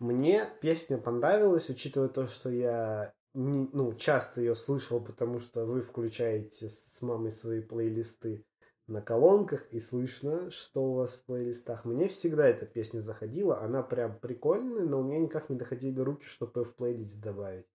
Мне 0.00 0.44
песня 0.60 0.98
понравилась, 0.98 1.70
учитывая 1.70 2.08
то, 2.08 2.26
что 2.26 2.50
я 2.50 3.12
не- 3.34 3.68
ну, 3.72 3.94
часто 3.94 4.40
ее 4.40 4.54
слышал, 4.54 5.00
потому 5.00 5.40
что 5.40 5.64
вы 5.64 5.80
включаете 5.82 6.68
с 6.68 6.78
с 6.96 7.02
мамой 7.02 7.30
свои 7.30 7.60
плейлисты 7.60 8.44
на 8.86 9.02
колонках 9.02 9.66
и 9.72 9.78
слышно, 9.80 10.50
что 10.50 10.84
у 10.84 10.94
вас 10.94 11.14
в 11.14 11.24
плейлистах. 11.24 11.84
Мне 11.84 12.08
всегда 12.08 12.48
эта 12.48 12.66
песня 12.66 13.00
заходила, 13.00 13.60
она 13.60 13.82
прям 13.82 14.18
прикольная, 14.18 14.84
но 14.84 15.00
у 15.00 15.04
меня 15.04 15.18
никак 15.18 15.50
не 15.50 15.56
доходили 15.56 16.00
руки, 16.00 16.24
чтобы 16.26 16.60
ее 16.60 16.64
в 16.64 16.74
плейлист 16.74 17.20
добавить. 17.20 17.66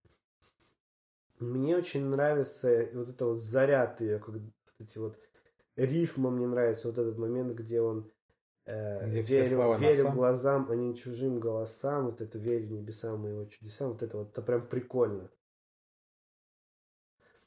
Мне 1.39 1.77
очень 1.77 2.05
нравится 2.05 2.87
вот 2.93 3.09
это 3.09 3.25
вот 3.25 3.41
заряд 3.41 4.01
ее, 4.01 4.19
как 4.19 4.29
вот 4.29 4.43
эти 4.79 4.97
вот 4.97 5.17
рифмы 5.75 6.31
мне 6.31 6.47
нравится, 6.47 6.87
вот 6.87 6.97
этот 6.97 7.17
момент, 7.17 7.53
где 7.55 7.81
он 7.81 8.11
э, 8.65 9.07
Где 9.07 9.23
все 9.23 9.35
верю, 9.35 9.55
слова 9.55 9.77
на 9.77 9.81
верю 9.81 10.09
глазам, 10.11 10.67
а 10.69 10.75
не 10.75 10.95
чужим 10.95 11.39
голосам, 11.39 12.05
вот 12.05 12.21
это 12.21 12.37
верю 12.37 12.69
небесам 12.69 13.25
и 13.27 13.31
его 13.31 13.45
чудесам, 13.45 13.91
вот 13.91 14.03
это 14.03 14.17
вот, 14.17 14.31
это 14.31 14.41
прям 14.41 14.67
прикольно. 14.67 15.29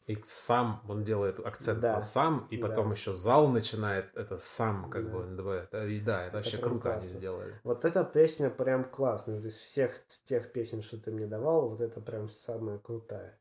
И 0.06 0.14
сам 0.22 0.82
он 0.88 1.02
делает 1.02 1.40
акцент 1.44 1.80
Да. 1.80 1.94
на 1.94 2.00
сам, 2.00 2.46
и 2.50 2.56
потом 2.58 2.86
Да. 2.88 2.92
еще 2.94 3.12
зал 3.12 3.48
начинает 3.48 4.16
это 4.16 4.38
сам, 4.38 4.88
как 4.88 5.06
Да. 5.06 5.10
бы 5.18 5.25
НДВ. 5.26 5.46
Это- 5.48 5.84
И 5.86 6.00
да, 6.00 6.20
это, 6.20 6.26
Это 6.28 6.36
вообще 6.36 6.58
круто 6.58 6.90
они 6.92 7.00
классно. 7.00 7.18
сделали. 7.18 7.60
Вот 7.64 7.84
эта 7.84 8.04
песня 8.04 8.48
прям 8.50 8.84
классная. 8.88 9.34
Вот 9.36 9.44
из 9.44 9.56
всех 9.56 10.00
тех 10.25 10.52
песен, 10.52 10.80
что 10.80 10.98
ты 10.98 11.10
мне 11.10 11.26
давал, 11.26 11.68
вот 11.70 11.80
это 11.80 12.00
прям 12.00 12.28
самая 12.28 12.78
крутая. 12.78 13.40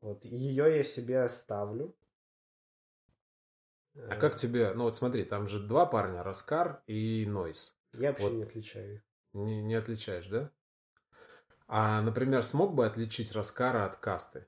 Вот 0.00 0.24
ее 0.24 0.76
я 0.76 0.84
себе 0.84 1.22
оставлю. 1.22 1.96
А 4.08 4.14
как 4.14 4.36
тебе, 4.36 4.72
ну 4.74 4.84
вот 4.84 4.94
смотри, 4.94 5.24
там 5.24 5.48
же 5.48 5.58
два 5.58 5.84
парня, 5.84 6.22
Раскар 6.22 6.82
и 6.86 7.26
Нойс. 7.26 7.76
Я 7.94 8.10
вообще 8.10 8.24
вот- 8.28 8.32
не 8.34 8.42
отличаю 8.44 8.94
их. 8.96 9.02
Не, 9.32 9.60
не 9.62 9.74
отличаешь, 9.74 10.26
да? 10.28 10.50
А, 11.66 12.00
например, 12.02 12.44
смог 12.44 12.74
бы 12.74 12.86
отличить 12.86 13.32
Раскара 13.32 13.84
от 13.84 13.96
Касты 13.96 14.46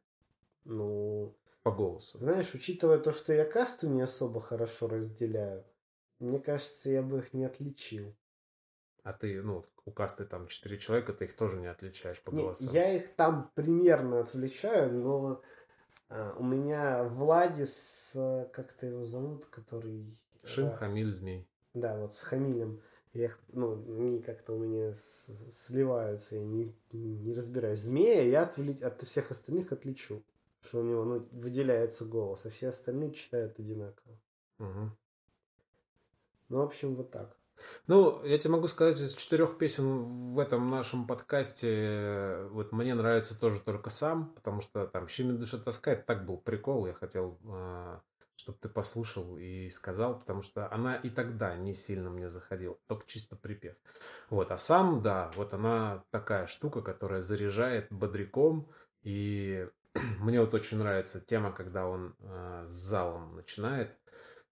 Ну, 0.71 1.37
по 1.63 1.73
голосу? 1.73 2.19
знаешь, 2.19 2.55
учитывая 2.55 2.99
то, 2.99 3.13
что 3.13 3.33
я 3.33 3.45
касту 3.45 3.89
не 3.89 4.03
особо 4.03 4.41
хорошо 4.41 4.87
разделяю, 4.87 5.65
мне 6.21 6.39
кажется, 6.39 6.91
я 6.91 7.03
бы 7.03 7.19
их 7.19 7.33
не 7.35 7.45
отличил. 7.45 8.15
А 9.03 9.13
ты, 9.13 9.43
ну, 9.43 9.65
у 9.87 9.91
Касты 9.91 10.25
там 10.27 10.47
четыре 10.47 10.79
человека, 10.79 11.13
ты 11.13 11.25
их 11.25 11.35
тоже 11.35 11.57
не 11.57 11.67
отличаешь 11.67 12.21
по 12.23 12.31
Не, 12.31 12.43
голосам. 12.43 12.73
я 12.73 12.95
их 12.95 13.15
там 13.17 13.51
примерно 13.55 14.21
отличаю, 14.21 14.93
но 14.93 15.43
а, 16.09 16.37
у 16.39 16.45
меня 16.45 17.05
Владис, 17.05 18.13
а, 18.15 18.45
как 18.53 18.73
то 18.75 18.87
его 18.87 19.05
зовут, 19.05 19.47
который... 19.47 20.15
Шин, 20.45 20.67
а, 20.67 20.77
Хамиль, 20.77 21.11
Змей. 21.13 21.49
Да, 21.75 21.97
вот 21.99 22.15
с 22.15 22.23
Хамилем. 22.23 22.81
Я 23.13 23.25
их, 23.25 23.39
ну, 23.49 23.73
они 23.73 24.21
как-то 24.23 24.53
у 24.53 24.59
меня 24.59 24.93
с- 24.93 25.67
сливаются, 25.67 26.37
я 26.37 26.43
не, 26.45 26.73
не 26.93 27.35
разбираюсь. 27.35 27.81
Змея 27.81 28.23
я 28.23 28.43
отвли- 28.45 28.85
от 28.85 29.03
всех 29.03 29.31
остальных 29.31 29.73
отличу, 29.73 30.23
что 30.63 30.81
у 30.81 30.85
него, 30.85 31.05
ну, 31.05 31.29
выделяется 31.33 32.05
голос, 32.05 32.47
а 32.47 32.51
все 32.51 32.69
остальные 32.69 33.13
читают 33.13 33.59
одинаково. 33.59 34.19
Мгм. 34.59 34.97
Ну, 36.49 36.59
в 36.59 36.63
общем, 36.63 36.97
вот 36.97 37.11
так. 37.11 37.37
Ну, 37.87 38.25
я 38.25 38.39
тебе 38.39 38.53
могу 38.53 38.67
сказать, 38.67 39.01
из 39.01 39.15
четырех 39.15 39.59
песен 39.59 40.33
в 40.35 40.39
этом 40.39 40.71
нашем 40.71 41.07
подкасте, 41.07 41.69
э, 41.69 42.49
вот 42.49 42.73
мне 42.73 42.95
нравится 42.95 43.39
тоже 43.39 43.61
только 43.61 43.91
сам, 43.91 44.33
потому 44.35 44.61
что 44.61 44.87
там 44.87 45.09
«Щеми 45.09 45.37
душа 45.37 45.59
таскает» 45.59 46.07
так 46.07 46.25
был 46.25 46.39
прикол, 46.39 46.87
я 46.87 46.95
хотел, 46.95 47.39
чтобы 48.37 48.59
ты 48.59 48.69
послушал 48.69 49.37
и 49.37 49.69
сказал, 49.69 50.19
потому 50.19 50.43
что 50.43 50.73
она 50.73 50.97
и 50.97 51.11
тогда 51.11 51.57
не 51.57 51.75
сильно 51.75 52.09
мне 52.09 52.29
заходила, 52.29 52.79
только 52.87 53.07
чисто 53.07 53.37
припев. 53.37 53.77
Вот, 54.31 54.51
а 54.51 54.57
сам, 54.57 55.03
да, 55.03 55.31
вот 55.37 55.53
она 55.53 56.05
такая 56.11 56.47
штука, 56.47 56.81
которая 56.81 57.21
заряжает 57.21 57.89
бодряком, 57.91 58.71
и 59.03 59.69
мне 60.21 60.41
вот 60.41 60.55
очень 60.55 60.79
нравится 60.79 61.21
тема, 61.21 61.53
когда 61.53 61.87
он 61.87 62.15
э, 62.21 62.65
с 62.67 62.71
залом 62.71 63.37
начинает, 63.37 63.97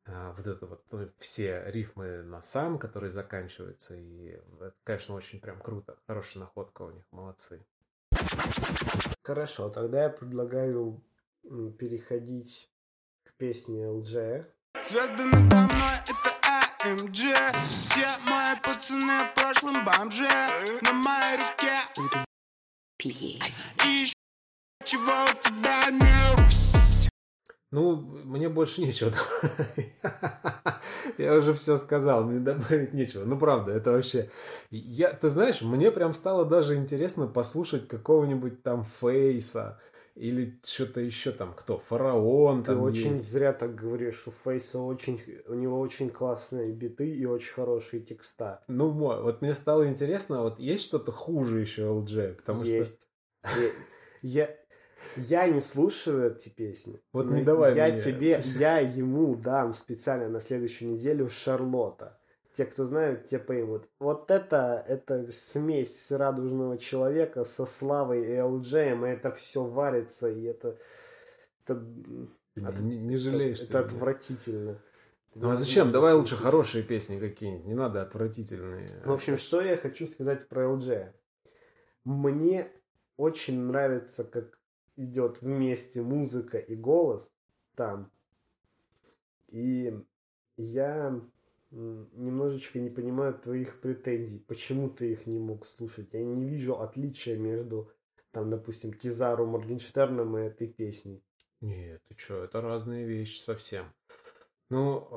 а, 0.04 0.32
вот 0.32 0.46
это 0.46 0.66
вот 0.66 0.84
ну, 0.90 1.10
все 1.18 1.64
рифмы 1.66 2.22
на 2.22 2.40
сам, 2.40 2.78
которые 2.78 3.10
заканчиваются, 3.10 3.94
и 3.94 4.38
это, 4.60 4.74
конечно, 4.84 5.14
очень 5.14 5.40
прям 5.40 5.60
круто. 5.60 5.98
Хорошая 6.06 6.44
находка 6.44 6.82
у 6.82 6.90
них, 6.90 7.04
молодцы. 7.10 7.64
Хорошо, 9.22 9.68
тогда 9.68 10.04
я 10.04 10.08
предлагаю 10.08 11.02
переходить 11.78 12.70
к 13.24 13.34
песне 13.34 13.84
LG. 13.84 14.46
Звезды 14.86 15.24
надо 15.24 15.74
мной 15.74 15.98
это 16.04 16.38
AMG 16.84 17.34
Все 17.82 18.06
мои 18.30 18.56
пацаны 18.62 19.24
в 19.24 19.34
прошлом 19.34 19.84
бомже 19.84 20.28
На 20.82 20.92
моей 20.92 21.36
руке 21.36 21.76
И 23.04 24.12
чего 24.88 25.24
у 25.24 25.42
тебя 25.42 25.90
нет 25.90 27.10
Ну, 27.70 27.96
мне 28.24 28.48
больше 28.48 28.80
нечего. 28.80 29.12
Я 31.18 31.34
уже 31.34 31.52
все 31.52 31.76
сказал, 31.76 32.24
мне 32.24 32.40
добавить 32.40 32.94
нечего. 32.94 33.26
Ну, 33.26 33.38
правда, 33.38 33.72
это 33.72 33.92
вообще... 33.92 34.30
Я, 34.70 35.12
ты 35.12 35.28
знаешь, 35.28 35.60
мне 35.60 35.90
прям 35.90 36.14
стало 36.14 36.46
даже 36.46 36.76
интересно 36.76 37.26
послушать 37.26 37.86
какого-нибудь 37.86 38.62
там 38.62 38.86
Фейса 39.00 39.78
или 40.14 40.58
что-то 40.64 41.02
еще 41.02 41.32
там, 41.32 41.52
кто? 41.52 41.78
Фараон 41.78 42.62
Ты 42.62 42.72
там 42.72 42.80
очень 42.80 43.10
есть. 43.10 43.30
зря 43.30 43.52
так 43.52 43.74
говоришь, 43.74 44.26
у 44.26 44.30
Фейса 44.30 44.78
очень, 44.78 45.20
у 45.48 45.54
него 45.54 45.78
очень 45.78 46.08
классные 46.08 46.72
биты 46.72 47.10
и 47.10 47.26
очень 47.26 47.52
хорошие 47.52 48.00
текста. 48.00 48.64
Ну, 48.68 48.88
вот 48.88 49.42
мне 49.42 49.54
стало 49.54 49.86
интересно, 49.86 50.40
вот 50.44 50.58
есть 50.58 50.84
что-то 50.84 51.12
хуже 51.12 51.60
еще 51.60 51.82
LJ? 51.82 52.36
Потому 52.36 52.64
что... 52.64 52.72
Есть. 52.72 53.06
Я, 54.22 54.50
я, 55.16 55.48
не 55.48 55.60
слушаю 55.60 56.34
эти 56.34 56.48
песни. 56.48 57.00
Вот 57.12 57.26
но 57.26 57.36
не 57.36 57.44
давай 57.44 57.74
я 57.74 57.88
мне. 57.88 58.00
тебе, 58.00 58.40
я 58.58 58.78
ему 58.78 59.34
дам 59.36 59.74
специально 59.74 60.28
на 60.28 60.40
следующую 60.40 60.92
неделю 60.92 61.28
Шарлотта. 61.28 62.18
Те, 62.52 62.64
кто 62.64 62.84
знают, 62.84 63.26
те 63.26 63.38
поймут. 63.38 63.88
Вот 64.00 64.30
это, 64.30 64.84
это 64.88 65.30
смесь 65.30 66.10
радужного 66.10 66.76
человека 66.76 67.44
со 67.44 67.64
Славой 67.64 68.26
и 68.26 68.36
LJ, 68.36 69.06
и 69.06 69.10
это 69.12 69.30
все 69.30 69.62
варится, 69.62 70.28
и 70.28 70.42
это, 70.44 70.76
это, 71.64 71.80
Ты 72.54 72.82
не, 72.82 72.96
не 72.96 73.16
жалеешь. 73.16 73.62
это, 73.62 73.78
меня. 73.78 73.86
отвратительно. 73.86 74.82
Ну 75.36 75.50
а 75.50 75.56
зачем? 75.56 75.92
Давай 75.92 76.14
лучше 76.14 76.34
хорошие 76.36 76.82
песни 76.82 77.20
какие-нибудь. 77.20 77.66
Не 77.66 77.74
надо 77.74 78.02
отвратительные. 78.02 78.88
В 79.04 79.12
общем, 79.12 79.36
что 79.36 79.60
я 79.60 79.76
хочу 79.76 80.06
сказать 80.06 80.48
про 80.48 80.64
LG. 80.64 81.12
Мне 82.04 82.68
очень 83.16 83.60
нравится, 83.60 84.24
как 84.24 84.57
идет 84.98 85.40
вместе 85.40 86.02
музыка 86.02 86.58
и 86.58 86.74
голос 86.74 87.32
там. 87.74 88.10
И 89.48 89.96
я 90.56 91.20
немножечко 91.70 92.80
не 92.80 92.90
понимаю 92.90 93.34
твоих 93.34 93.80
претензий. 93.80 94.40
Почему 94.40 94.90
ты 94.90 95.12
их 95.12 95.26
не 95.26 95.38
мог 95.38 95.64
слушать? 95.66 96.12
Я 96.12 96.24
не 96.24 96.44
вижу 96.48 96.80
отличия 96.80 97.36
между, 97.38 97.92
там, 98.32 98.50
допустим, 98.50 98.92
Кизару 98.92 99.46
Моргенштерном 99.46 100.36
и 100.36 100.42
этой 100.42 100.66
песней. 100.66 101.22
Нет, 101.60 102.02
ты 102.08 102.16
что, 102.18 102.44
это 102.44 102.60
разные 102.60 103.06
вещи 103.06 103.40
совсем. 103.40 103.92
Ну, 104.70 105.08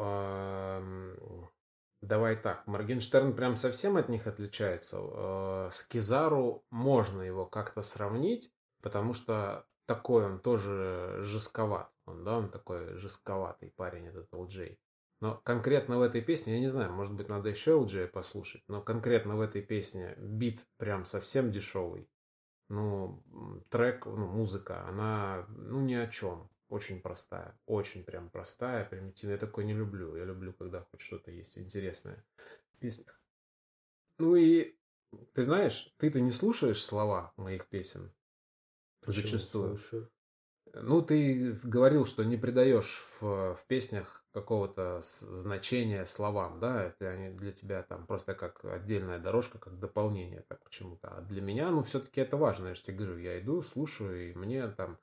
давай 2.02 2.36
так. 2.36 2.68
Моргенштерн 2.68 3.36
прям 3.36 3.56
совсем 3.56 3.98
от 3.98 4.10
них 4.10 4.28
отличается. 4.28 4.98
Э, 5.02 5.70
С 5.72 5.84
Кизару 5.84 6.64
можно 6.70 7.22
его 7.22 7.46
как-то 7.46 7.82
сравнить, 7.82 8.52
потому 8.82 9.14
что 9.14 9.66
такой 9.86 10.26
он 10.26 10.40
тоже 10.40 11.20
жестковат. 11.22 11.92
Он, 12.06 12.24
да, 12.24 12.38
он 12.38 12.50
такой 12.50 12.96
жестковатый 12.98 13.72
парень, 13.72 14.08
этот 14.08 14.32
LJ. 14.34 14.78
Но 15.22 15.40
конкретно 15.44 15.98
в 16.00 16.02
этой 16.02 16.22
песне, 16.22 16.56
я 16.56 16.60
не 16.60 16.68
знаю, 16.68 16.92
может 16.94 17.14
быть, 17.14 17.30
надо 17.30 17.50
еще 17.50 17.72
LJ 17.72 18.08
послушать, 18.08 18.64
но 18.68 18.82
конкретно 18.82 19.36
в 19.36 19.42
этой 19.42 19.62
песне 19.62 20.16
бит 20.18 20.66
прям 20.78 21.06
совсем 21.06 21.52
дешевый. 21.52 22.10
Ну, 22.70 23.22
трек, 23.70 24.06
ну, 24.06 24.28
музыка, 24.28 24.88
она, 24.88 25.46
ну, 25.50 25.82
ни 25.82 25.94
о 25.94 26.08
чем. 26.08 26.50
Очень 26.70 27.02
простая. 27.02 27.60
Очень 27.66 28.06
прям 28.06 28.30
простая, 28.30 28.86
примитивная. 28.86 29.36
Я 29.36 29.40
такой 29.40 29.66
не 29.66 29.74
люблю. 29.74 30.16
Я 30.16 30.24
люблю, 30.24 30.54
когда 30.54 30.88
хоть 30.90 31.02
что-то 31.02 31.30
есть 31.30 31.58
интересное 31.58 32.24
в 32.74 32.78
песнях. 32.80 33.22
Ну 34.18 34.36
и, 34.36 34.78
ты 35.34 35.44
знаешь, 35.44 35.94
ты-то 35.98 36.22
не 36.22 36.32
слушаешь 36.32 36.82
слова 36.82 37.34
моих 37.36 37.68
песен? 37.68 38.14
Почему 39.06 39.24
Зачастую. 39.24 39.78
слушаю? 39.78 40.12
Ну, 40.74 41.02
ты 41.02 41.54
говорил, 41.64 42.06
что 42.06 42.24
не 42.24 42.38
придаешь 42.38 43.02
в, 43.20 43.56
в 43.56 43.66
песнях 43.68 44.24
какого-то 44.32 45.02
с- 45.02 45.20
значения 45.20 46.06
словам, 46.06 46.60
да, 46.60 46.84
это 46.84 47.10
они 47.10 47.30
для 47.36 47.52
тебя 47.52 47.84
там 47.84 48.08
просто 48.08 48.34
как 48.34 48.64
отдельная 48.64 49.20
дорожка, 49.20 49.60
как 49.60 49.80
дополнение 49.80 50.46
так 50.48 50.64
почему-то. 50.64 51.10
А 51.10 51.22
для 51.22 51.42
меня, 51.42 51.70
ну, 51.72 51.84
все-таки 51.84 52.22
это 52.22 52.38
важно. 52.38 52.70
Я 52.70 52.76
же 52.76 52.84
тебе 52.84 52.98
говорю, 52.98 53.18
я 53.18 53.40
иду, 53.40 53.62
слушаю, 53.62 54.32
и 54.32 54.34
мне 54.34 54.68
там 54.70 54.98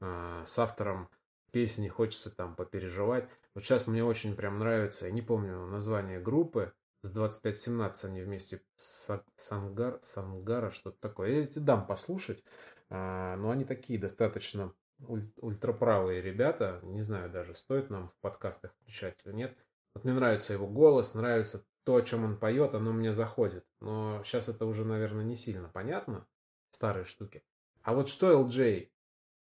э, 0.00 0.42
с 0.46 0.58
автором 0.58 1.08
песни 1.50 1.88
хочется 1.88 2.30
там 2.30 2.54
попереживать. 2.54 3.28
Вот 3.54 3.64
сейчас 3.64 3.86
мне 3.86 4.04
очень 4.04 4.36
прям 4.36 4.58
нравится, 4.58 5.06
я 5.06 5.12
не 5.12 5.22
помню 5.22 5.66
название 5.66 6.20
группы, 6.20 6.72
с 7.02 7.10
2517 7.10 8.04
они 8.04 8.22
вместе 8.22 8.62
с 8.76 9.22
Сангар, 9.36 9.98
Сангара, 10.02 10.70
что-то 10.70 10.98
такое. 11.00 11.40
Я 11.40 11.46
тебе 11.46 11.64
дам 11.64 11.86
послушать. 11.86 12.42
А, 12.90 13.36
но 13.36 13.50
они 13.50 13.64
такие 13.64 13.98
достаточно 13.98 14.72
уль- 15.00 15.32
ультраправые 15.36 16.22
ребята. 16.22 16.80
Не 16.82 17.00
знаю 17.00 17.30
даже, 17.30 17.54
стоит 17.54 17.90
нам 17.90 18.08
в 18.08 18.16
подкастах 18.20 18.72
включать 18.74 19.18
или 19.24 19.32
нет. 19.32 19.56
Вот 19.94 20.04
мне 20.04 20.14
нравится 20.14 20.52
его 20.52 20.66
голос, 20.66 21.14
нравится 21.14 21.66
то, 21.84 21.96
о 21.96 22.02
чем 22.02 22.24
он 22.24 22.38
поет, 22.38 22.74
оно 22.74 22.92
мне 22.92 23.12
заходит. 23.12 23.64
Но 23.80 24.22
сейчас 24.22 24.48
это 24.48 24.66
уже, 24.66 24.84
наверное, 24.84 25.24
не 25.24 25.36
сильно 25.36 25.68
понятно, 25.68 26.26
старые 26.70 27.04
штуки. 27.04 27.42
А 27.82 27.94
вот 27.94 28.08
что 28.08 28.30
LJ? 28.30 28.90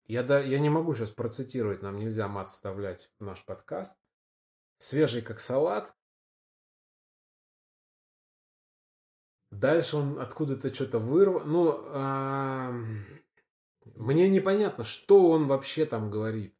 Я, 0.05 0.23
да, 0.23 0.39
я 0.39 0.59
не 0.59 0.69
могу 0.69 0.93
сейчас 0.93 1.11
процитировать, 1.11 1.81
нам 1.81 1.99
нельзя 1.99 2.27
мат 2.27 2.49
вставлять 2.49 3.11
в 3.19 3.25
наш 3.25 3.43
подкаст. 3.45 3.95
Свежий 4.77 5.21
как 5.21 5.39
салат. 5.39 5.93
Дальше 9.51 9.97
он 9.97 10.19
откуда-то 10.19 10.73
что-то 10.73 10.99
вырвал. 10.99 11.43
Ну, 11.45 11.83
а, 11.87 12.73
мне 13.95 14.29
непонятно, 14.29 14.83
что 14.83 15.29
он 15.29 15.47
вообще 15.47 15.85
там 15.85 16.09
говорит. 16.09 16.55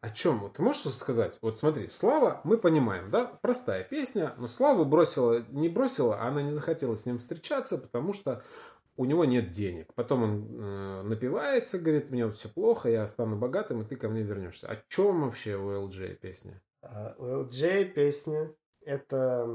О 0.00 0.10
чем? 0.10 0.50
Ты 0.52 0.62
можешь 0.62 0.82
сказать? 0.94 1.38
Вот 1.42 1.58
смотри, 1.58 1.86
Слава, 1.86 2.40
мы 2.42 2.58
понимаем, 2.58 3.10
да? 3.10 3.38
Простая 3.40 3.84
песня, 3.84 4.34
но 4.36 4.48
Славу 4.48 4.84
бросила, 4.84 5.44
не 5.50 5.68
бросила, 5.68 6.16
а 6.16 6.26
она 6.26 6.42
не 6.42 6.50
захотела 6.50 6.96
с 6.96 7.06
ним 7.06 7.18
встречаться, 7.18 7.78
потому 7.78 8.12
что 8.12 8.42
у 8.96 9.04
него 9.04 9.24
нет 9.24 9.50
денег. 9.52 9.94
Потом 9.94 10.22
он 10.24 10.60
э, 10.60 11.02
напивается, 11.02 11.78
говорит, 11.78 12.10
мне 12.10 12.26
вот 12.26 12.34
все 12.34 12.48
плохо, 12.48 12.88
я 12.90 13.06
стану 13.06 13.36
богатым, 13.36 13.82
и 13.82 13.84
ты 13.84 13.94
ко 13.94 14.08
мне 14.08 14.22
вернешься. 14.22 14.68
О 14.68 14.82
чем 14.88 15.22
вообще 15.22 15.56
у 15.56 15.70
LJ 15.70 16.16
песня? 16.16 16.60
А, 16.82 17.14
У 17.18 17.24
LJ 17.44 17.84
песня 17.92 18.52
это 18.80 19.48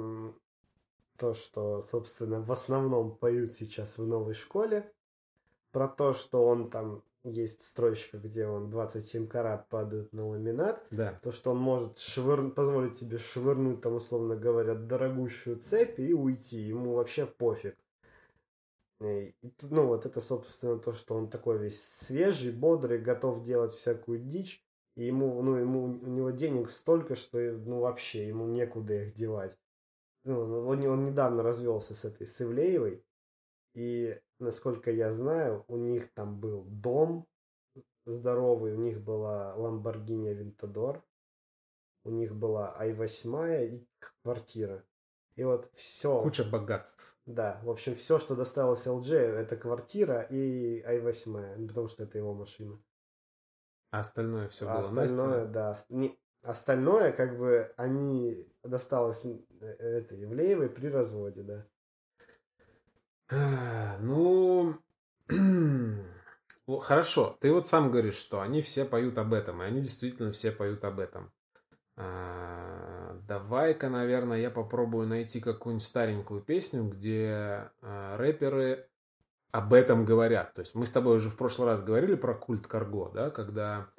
то, 1.18 1.34
что, 1.34 1.82
собственно, 1.82 2.42
в 2.42 2.52
основном 2.52 3.16
поют 3.16 3.54
сейчас 3.54 3.98
в 3.98 4.06
новой 4.06 4.34
школе. 4.34 4.92
Про 5.78 5.88
то, 5.88 6.12
что 6.12 6.44
он 6.44 6.72
там 6.72 7.04
есть 7.24 7.64
строчка, 7.64 8.18
где 8.18 8.48
он 8.48 8.72
27 8.72 9.28
карат 9.28 9.70
падают 9.70 10.12
на 10.12 10.28
ламинат. 10.28 10.84
Да. 10.90 11.20
То, 11.22 11.32
что 11.32 11.52
он 11.52 11.60
может 11.60 12.00
швыр... 12.00 12.50
позволить 12.50 12.98
тебе 12.98 13.20
швырнуть, 13.20 13.82
там, 13.82 13.94
условно 13.94 14.36
говоря, 14.36 14.74
дорогущую 14.74 15.58
цепь 15.58 16.00
и 16.00 16.16
уйти. 16.16 16.58
Ему 16.58 16.96
вообще 16.96 17.28
пофиг. 17.28 17.78
И, 19.02 19.36
ну, 19.70 19.86
вот 19.86 20.08
это, 20.08 20.20
собственно, 20.20 20.80
то, 20.80 20.94
что 20.94 21.14
он 21.14 21.30
такой 21.30 21.60
весь 21.60 21.80
свежий, 21.80 22.52
бодрый, 22.52 22.98
готов 22.98 23.44
делать 23.44 23.74
всякую 23.74 24.18
дичь. 24.18 24.66
И 24.96 25.06
ему, 25.06 25.44
ну, 25.44 25.58
ему, 25.58 25.84
у 25.84 26.08
него 26.08 26.32
денег 26.32 26.72
столько, 26.72 27.14
что, 27.14 27.38
ну, 27.38 27.82
вообще, 27.82 28.28
ему 28.28 28.48
некуда 28.48 29.04
их 29.04 29.14
девать. 29.14 29.56
Ну, 30.24 30.66
он, 30.68 30.84
он 30.84 31.06
недавно 31.06 31.44
развелся 31.44 31.94
с 31.94 32.04
этой 32.04 32.26
с 32.26 32.42
Ивлеевой. 32.42 33.04
И, 33.76 34.20
насколько 34.40 34.92
я 34.92 35.12
знаю, 35.12 35.64
у 35.68 35.78
них 35.78 36.12
там 36.14 36.40
был 36.40 36.64
дом 36.66 37.28
здоровый, 38.06 38.74
у 38.74 38.78
них 38.78 39.02
была 39.02 39.56
Lamborghini 39.58 40.32
Aventador, 40.34 41.02
у 42.04 42.10
них 42.10 42.36
была 42.36 42.76
i8 42.80 43.68
и 43.68 43.88
квартира. 44.24 44.84
И 45.36 45.44
вот 45.44 45.70
все. 45.76 46.22
Куча 46.24 46.44
богатств. 46.44 47.16
Да, 47.26 47.60
в 47.64 47.70
общем, 47.70 47.94
все, 47.94 48.18
что 48.18 48.36
досталось 48.36 48.88
LG, 48.88 49.16
это 49.16 49.56
квартира 49.56 50.22
и 50.22 50.82
i8, 50.82 51.56
ну, 51.58 51.68
потому 51.68 51.88
что 51.88 52.04
это 52.04 52.18
его 52.18 52.34
машина. 52.34 52.82
А 53.92 54.00
остальное 54.00 54.50
все 54.50 54.68
А 54.68 54.82
было 54.82 55.02
остальное, 55.04 55.46
Настя. 55.46 55.54
да. 55.54 55.78
Не, 55.90 56.20
остальное, 56.42 57.12
как 57.12 57.38
бы, 57.38 57.72
они 57.78 58.48
досталось 58.64 59.26
э, 59.26 59.66
этой 59.66 60.24
Ивлеевой 60.24 60.70
при 60.70 60.88
разводе, 60.88 61.44
да. 61.44 61.68
Ну, 63.30 64.78
хорошо. 66.80 67.38
Ты 67.42 67.54
вот 67.54 67.68
сам 67.68 67.92
говоришь, 67.92 68.16
что 68.16 68.42
они 68.42 68.62
все 68.62 68.86
поют 68.86 69.18
об 69.18 69.34
этом, 69.34 69.62
и 69.62 69.66
они 69.66 69.82
действительно 69.82 70.32
все 70.32 70.52
поют 70.52 70.84
об 70.86 71.00
этом. 71.00 71.32
А, 71.96 73.18
Давай-ка, 73.28 73.90
наверное, 73.90 74.40
я 74.40 74.50
попробую 74.50 75.08
найти 75.08 75.42
какую-нибудь 75.42 75.86
старенькую 75.86 76.42
песню, 76.42 76.86
где 76.86 77.70
а, 77.82 78.16
рэперы 78.18 78.88
об 79.52 79.74
этом 79.74 80.06
говорят. 80.06 80.54
То 80.54 80.62
есть 80.62 80.76
мы 80.76 80.86
с 80.86 80.92
тобой 80.92 81.18
уже 81.18 81.30
в 81.30 81.36
прошлый 81.36 81.68
раз 81.68 81.84
говорили 81.84 82.16
про 82.16 82.34
культ 82.34 82.68
Карго, 82.68 83.10
да, 83.14 83.30
когда 83.30 83.90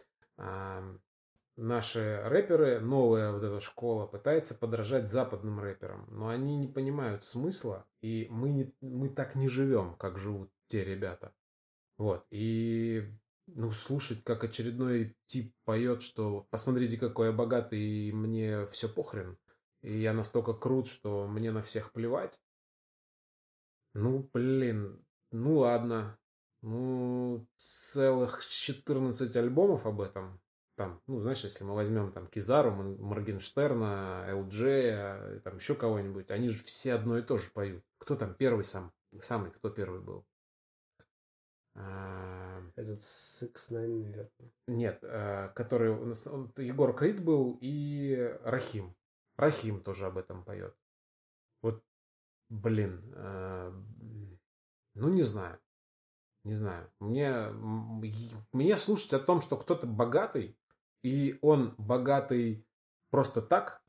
наши 1.59 2.23
рэперы, 2.25 2.81
новая 2.81 3.33
вот 3.33 3.43
эта 3.43 3.61
школа, 3.61 4.07
пытается 4.07 4.55
подражать 4.55 5.09
западным 5.09 5.61
рэперам, 5.61 6.07
но 6.11 6.29
они 6.29 6.57
не 6.57 6.69
понимают 6.69 7.25
смысла, 7.25 7.87
и 8.01 8.29
мы, 8.31 8.51
не, 8.51 8.73
мы 8.81 9.09
так 9.09 9.35
не 9.35 9.49
живем, 9.49 9.97
как 9.97 10.19
живут 10.19 10.51
те 10.69 10.85
ребята. 10.85 11.35
Вот, 11.99 12.25
и 12.31 13.13
ну, 13.47 13.73
слушать, 13.73 14.23
как 14.23 14.45
очередной 14.45 15.17
тип 15.27 15.53
поет, 15.65 16.03
что 16.03 16.47
посмотрите, 16.51 16.97
какой 16.97 17.29
я 17.29 17.33
богатый, 17.33 17.81
и 17.81 18.13
мне 18.13 18.67
все 18.67 18.89
похрен, 18.89 19.37
и 19.83 19.99
я 19.99 20.13
настолько 20.13 20.55
крут, 20.55 20.87
что 20.87 21.27
мне 21.27 21.51
на 21.51 21.63
всех 21.63 21.93
плевать. 21.93 22.41
Ну, 23.95 24.31
блин, 24.33 25.05
ну 25.33 25.59
ладно. 25.59 26.19
Ну, 26.61 27.47
целых 27.57 28.45
14 28.45 29.35
альбомов 29.37 29.87
об 29.87 30.01
этом. 30.01 30.41
Там, 30.79 31.03
ну, 31.09 31.21
знаешь, 31.21 31.43
если 31.43 31.65
мы 31.65 31.75
возьмем 31.75 32.13
там 32.13 32.29
Кизару, 32.29 32.71
Мор- 32.71 32.99
Моргенштерна, 33.01 34.29
ЛДЖ, 34.33 35.43
там 35.43 35.57
еще 35.57 35.75
кого-нибудь, 35.75 36.31
они 36.31 36.49
же 36.49 36.63
все 36.63 36.95
одно 36.95 37.19
и 37.19 37.23
то 37.23 37.37
же 37.37 37.51
поют. 37.51 37.85
Кто 37.99 38.15
там 38.15 38.33
первый 38.33 38.63
сам? 38.63 38.93
Самый, 39.21 39.51
кто 39.51 39.71
первый 39.71 40.01
был? 40.01 40.25
А, 41.75 42.63
Этот 42.77 43.01
Six 43.01 43.55
Nine, 43.71 44.03
наверное. 44.03 44.53
Нет, 44.69 45.01
э, 45.03 45.49
который 45.57 45.91
у 45.91 46.05
нас- 46.07 46.27
он- 46.29 46.53
Егор 46.57 46.95
Крид 46.95 47.25
был 47.25 47.59
и 47.61 48.39
Рахим. 48.45 48.95
Рахим 49.37 49.81
тоже 49.83 50.07
об 50.07 50.17
этом 50.17 50.45
поет. 50.45 50.77
Вот, 51.61 51.83
блин, 52.51 53.03
э, 53.17 53.73
ну 54.95 55.09
не 55.09 55.23
знаю, 55.23 55.59
не 56.45 56.55
знаю. 56.55 56.91
Мне, 57.01 57.49
мне 58.53 58.77
слушать 58.77 59.13
о 59.13 59.19
том, 59.21 59.41
что 59.41 59.57
кто-то 59.57 59.87
богатый, 59.87 60.58
и 61.03 61.39
он 61.43 61.75
богатый 61.79 62.67
просто 63.11 63.43
так, 63.43 63.83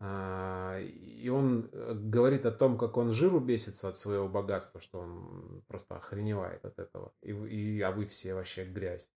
а, 0.00 0.78
и 0.78 1.28
он 1.28 1.68
э, 1.72 1.94
говорит 1.94 2.46
о 2.46 2.52
том, 2.52 2.78
как 2.78 2.96
он 2.96 3.10
жиру 3.10 3.40
бесится 3.40 3.88
от 3.88 3.96
своего 3.96 4.28
богатства, 4.28 4.80
что 4.80 5.00
он 5.00 5.62
просто 5.66 5.96
охреневает 5.96 6.64
от 6.64 6.78
этого. 6.78 7.12
И, 7.20 7.32
и, 7.32 7.80
а 7.80 7.90
вы 7.90 8.06
все 8.06 8.34
вообще 8.34 8.64
грязь. 8.64 9.10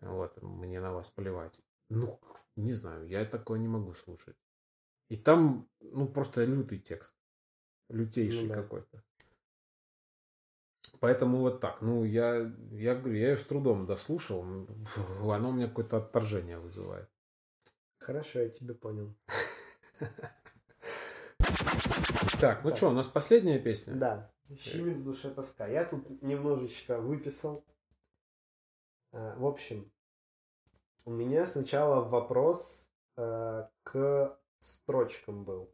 Вот, 0.00 0.42
мне 0.42 0.80
на 0.80 0.92
вас 0.92 1.10
плевать. 1.10 1.60
Ну, 1.88 2.20
не 2.56 2.72
знаю, 2.72 3.06
я 3.06 3.24
такое 3.24 3.58
не 3.58 3.68
могу 3.68 3.92
слушать. 3.94 4.36
И 5.08 5.16
там, 5.16 5.68
ну, 5.80 6.08
просто 6.08 6.44
лютый 6.44 6.80
текст. 6.80 7.14
Лютейший 7.88 8.48
Ну 8.48 8.54
да. 8.54 8.62
какой-то. 8.62 9.04
Поэтому 11.06 11.38
вот 11.38 11.60
так. 11.60 11.82
Ну, 11.82 12.02
я, 12.02 12.52
я 12.72 12.96
говорю, 12.96 13.14
я 13.14 13.28
ее 13.30 13.36
с 13.36 13.44
трудом 13.44 13.86
дослушал. 13.86 14.44
Фу, 14.86 15.30
Оно 15.30 15.50
у 15.50 15.52
меня 15.52 15.68
какое-то 15.68 15.98
отторжение 15.98 16.58
вызывает. 16.58 17.08
Хорошо, 17.98 18.40
я 18.40 18.48
тебя 18.48 18.74
понял. 18.74 19.14
Так, 22.40 22.64
ну 22.64 22.74
что, 22.74 22.88
у 22.88 22.92
нас 22.92 23.06
последняя 23.06 23.60
песня? 23.60 23.94
Да. 23.94 24.32
Щемит 24.58 24.96
в 24.96 25.04
душе 25.04 25.30
тоска. 25.30 25.68
Я 25.68 25.84
тут 25.84 26.22
немножечко 26.22 27.00
выписал. 27.00 27.64
А, 29.12 29.36
В 29.38 29.46
общем, 29.46 29.90
у 31.04 31.12
меня 31.12 31.46
сначала 31.46 32.02
вопрос 32.02 32.90
э, 33.16 33.68
к 33.84 34.38
строчкам 34.58 35.44
был. 35.44 35.70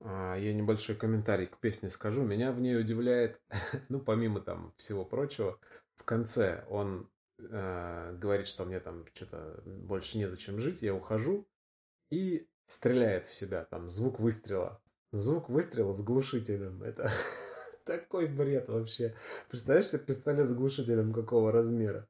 А, 0.00 0.36
Я 0.36 0.52
небольшой 0.52 0.96
комментарий 0.96 1.46
к 1.46 1.58
песне 1.58 1.90
скажу. 1.90 2.22
Меня 2.22 2.52
в 2.52 2.60
ней 2.60 2.78
удивляет, 2.78 3.40
ну, 3.88 4.00
помимо 4.00 4.40
там 4.40 4.72
всего 4.76 5.04
прочего, 5.04 5.58
в 5.96 6.04
конце 6.04 6.64
он 6.68 7.10
э, 7.38 8.16
говорит, 8.16 8.46
что 8.46 8.64
мне 8.64 8.80
там 8.80 9.04
что-то 9.12 9.62
больше 9.66 10.18
незачем 10.18 10.60
жить, 10.60 10.82
я 10.82 10.94
ухожу, 10.94 11.46
и 12.10 12.48
стреляет 12.66 13.26
в 13.26 13.34
себя, 13.34 13.64
там, 13.64 13.90
звук 13.90 14.20
выстрела. 14.20 14.80
Звук 15.12 15.48
выстрела 15.48 15.92
с 15.92 16.02
глушителем. 16.02 16.82
Это 16.82 17.10
такой 17.84 18.26
бред 18.28 18.68
вообще. 18.68 19.14
Представляешь 19.48 19.88
себе 19.88 20.00
пистолет 20.00 20.48
с 20.48 20.54
глушителем 20.54 21.12
какого 21.12 21.52
размера? 21.52 22.08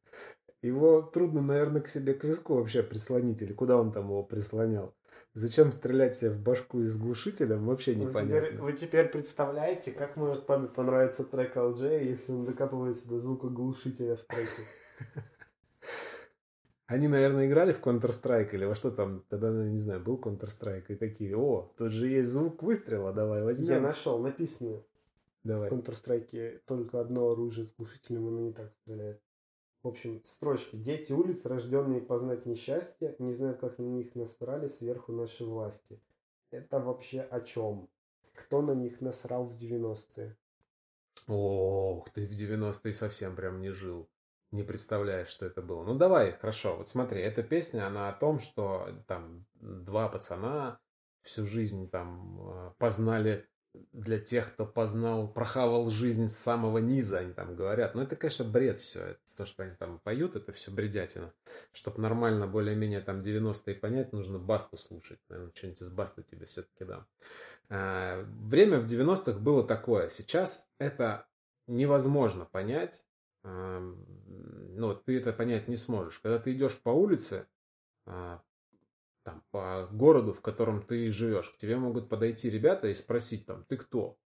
Его 0.62 1.00
трудно, 1.00 1.40
наверное, 1.40 1.80
к 1.80 1.88
себе 1.88 2.12
к 2.12 2.24
виску 2.24 2.54
вообще 2.54 2.82
прислонить, 2.82 3.40
или 3.40 3.54
куда 3.54 3.76
он 3.78 3.90
там 3.92 4.04
его 4.04 4.22
прислонял. 4.22 4.94
Зачем 5.32 5.70
стрелять 5.70 6.16
себе 6.16 6.30
в 6.30 6.40
башку 6.40 6.80
из 6.80 6.96
глушителем, 6.98 7.66
вообще 7.66 7.92
Вы 7.94 8.06
непонятно. 8.06 8.48
теперь, 8.48 8.60
вы 8.60 8.72
теперь 8.72 9.08
представляете, 9.08 9.92
как 9.92 10.16
может 10.16 10.44
папе 10.44 10.66
понравиться 10.66 11.24
трек 11.24 11.56
LJ, 11.56 12.04
если 12.04 12.32
он 12.32 12.44
докапывается 12.44 13.06
до 13.06 13.20
звука 13.20 13.48
глушителя 13.48 14.16
в 14.16 14.24
треке? 14.24 14.62
Они, 16.86 17.06
наверное, 17.06 17.46
играли 17.46 17.72
в 17.72 17.80
Counter-Strike 17.80 18.50
или 18.50 18.64
во 18.64 18.74
что 18.74 18.90
там, 18.90 19.24
тогда, 19.28 19.52
ну, 19.52 19.64
не 19.68 19.78
знаю, 19.78 20.00
был 20.00 20.18
Counter-Strike, 20.18 20.86
и 20.88 20.96
такие, 20.96 21.36
о, 21.36 21.72
тут 21.76 21.92
же 21.92 22.08
есть 22.08 22.28
звук 22.30 22.64
выстрела, 22.64 23.12
давай 23.12 23.38
Я 23.38 23.44
возьмем. 23.44 23.82
нашел, 23.84 24.18
написано 24.18 24.82
Давай. 25.44 25.70
в 25.70 25.72
Counter-Strike 25.72 26.62
только 26.66 27.00
одно 27.00 27.30
оружие 27.30 27.68
с 27.68 27.70
глушителем, 27.76 28.26
оно 28.26 28.40
не 28.40 28.52
так 28.52 28.72
стреляет. 28.82 29.20
В 29.82 29.88
общем, 29.88 30.22
строчки. 30.24 30.76
Дети 30.76 31.12
улиц, 31.12 31.46
рожденные 31.46 32.02
познать 32.02 32.44
несчастье, 32.44 33.16
не 33.18 33.32
знают, 33.32 33.60
как 33.60 33.78
на 33.78 33.84
них 33.84 34.14
насрали 34.14 34.68
сверху 34.68 35.12
наши 35.12 35.44
власти. 35.44 35.98
Это 36.50 36.80
вообще 36.80 37.20
о 37.20 37.40
чем? 37.40 37.88
Кто 38.34 38.60
на 38.60 38.72
них 38.72 39.00
насрал 39.00 39.46
в 39.46 39.54
90-е? 39.54 40.36
Ох, 41.28 42.10
ты 42.10 42.26
в 42.26 42.30
90-е 42.32 42.92
совсем 42.92 43.36
прям 43.36 43.60
не 43.60 43.70
жил. 43.70 44.08
Не 44.50 44.64
представляешь, 44.64 45.28
что 45.28 45.46
это 45.46 45.62
было. 45.62 45.84
Ну 45.84 45.94
давай, 45.94 46.32
хорошо. 46.32 46.76
Вот 46.76 46.88
смотри, 46.88 47.20
эта 47.20 47.42
песня, 47.42 47.86
она 47.86 48.08
о 48.08 48.12
том, 48.12 48.40
что 48.40 48.88
там 49.06 49.46
два 49.54 50.08
пацана 50.08 50.80
всю 51.22 51.46
жизнь 51.46 51.88
там 51.88 52.40
э, 52.40 52.72
познали 52.78 53.48
для 53.92 54.18
тех, 54.18 54.52
кто 54.52 54.66
познал, 54.66 55.28
прохавал 55.28 55.90
жизнь 55.90 56.28
с 56.28 56.36
самого 56.36 56.78
низа, 56.78 57.18
они 57.18 57.32
там 57.32 57.54
говорят. 57.54 57.94
Но 57.94 58.02
это, 58.02 58.16
конечно, 58.16 58.44
бред 58.44 58.78
все. 58.78 59.00
Это 59.00 59.36
то, 59.36 59.46
что 59.46 59.62
они 59.62 59.74
там 59.76 59.98
поют, 60.00 60.36
это 60.36 60.52
все 60.52 60.70
бредятина. 60.70 61.32
Чтобы 61.72 62.00
нормально, 62.00 62.46
более-менее 62.46 63.00
там 63.00 63.20
90-е 63.20 63.74
понять, 63.74 64.12
нужно 64.12 64.38
басту 64.38 64.76
слушать. 64.76 65.20
Наверное, 65.28 65.52
что-нибудь 65.54 65.82
из 65.82 65.90
басты 65.90 66.22
тебе 66.22 66.46
все-таки 66.46 66.84
дам. 66.84 67.06
А, 67.68 68.24
Время 68.24 68.78
в 68.80 68.86
90-х 68.86 69.38
было 69.38 69.66
такое. 69.66 70.08
Сейчас 70.08 70.68
это 70.78 71.26
невозможно 71.66 72.44
понять. 72.44 73.04
Ну, 73.42 74.94
ты 74.94 75.18
это 75.18 75.32
понять 75.32 75.68
не 75.68 75.76
сможешь. 75.76 76.18
Когда 76.18 76.38
ты 76.38 76.52
идешь 76.52 76.76
по 76.76 76.90
улице, 76.90 77.46
а, 78.04 78.42
там, 79.22 79.42
по 79.50 79.88
городу, 79.92 80.32
в 80.32 80.40
котором 80.40 80.82
ты 80.82 81.10
живешь, 81.10 81.50
к 81.50 81.56
тебе 81.56 81.76
могут 81.76 82.08
подойти 82.08 82.50
ребята 82.50 82.88
и 82.88 82.94
спросить 82.94 83.46
там, 83.46 83.64
ты 83.64 83.76
кто? 83.76 84.18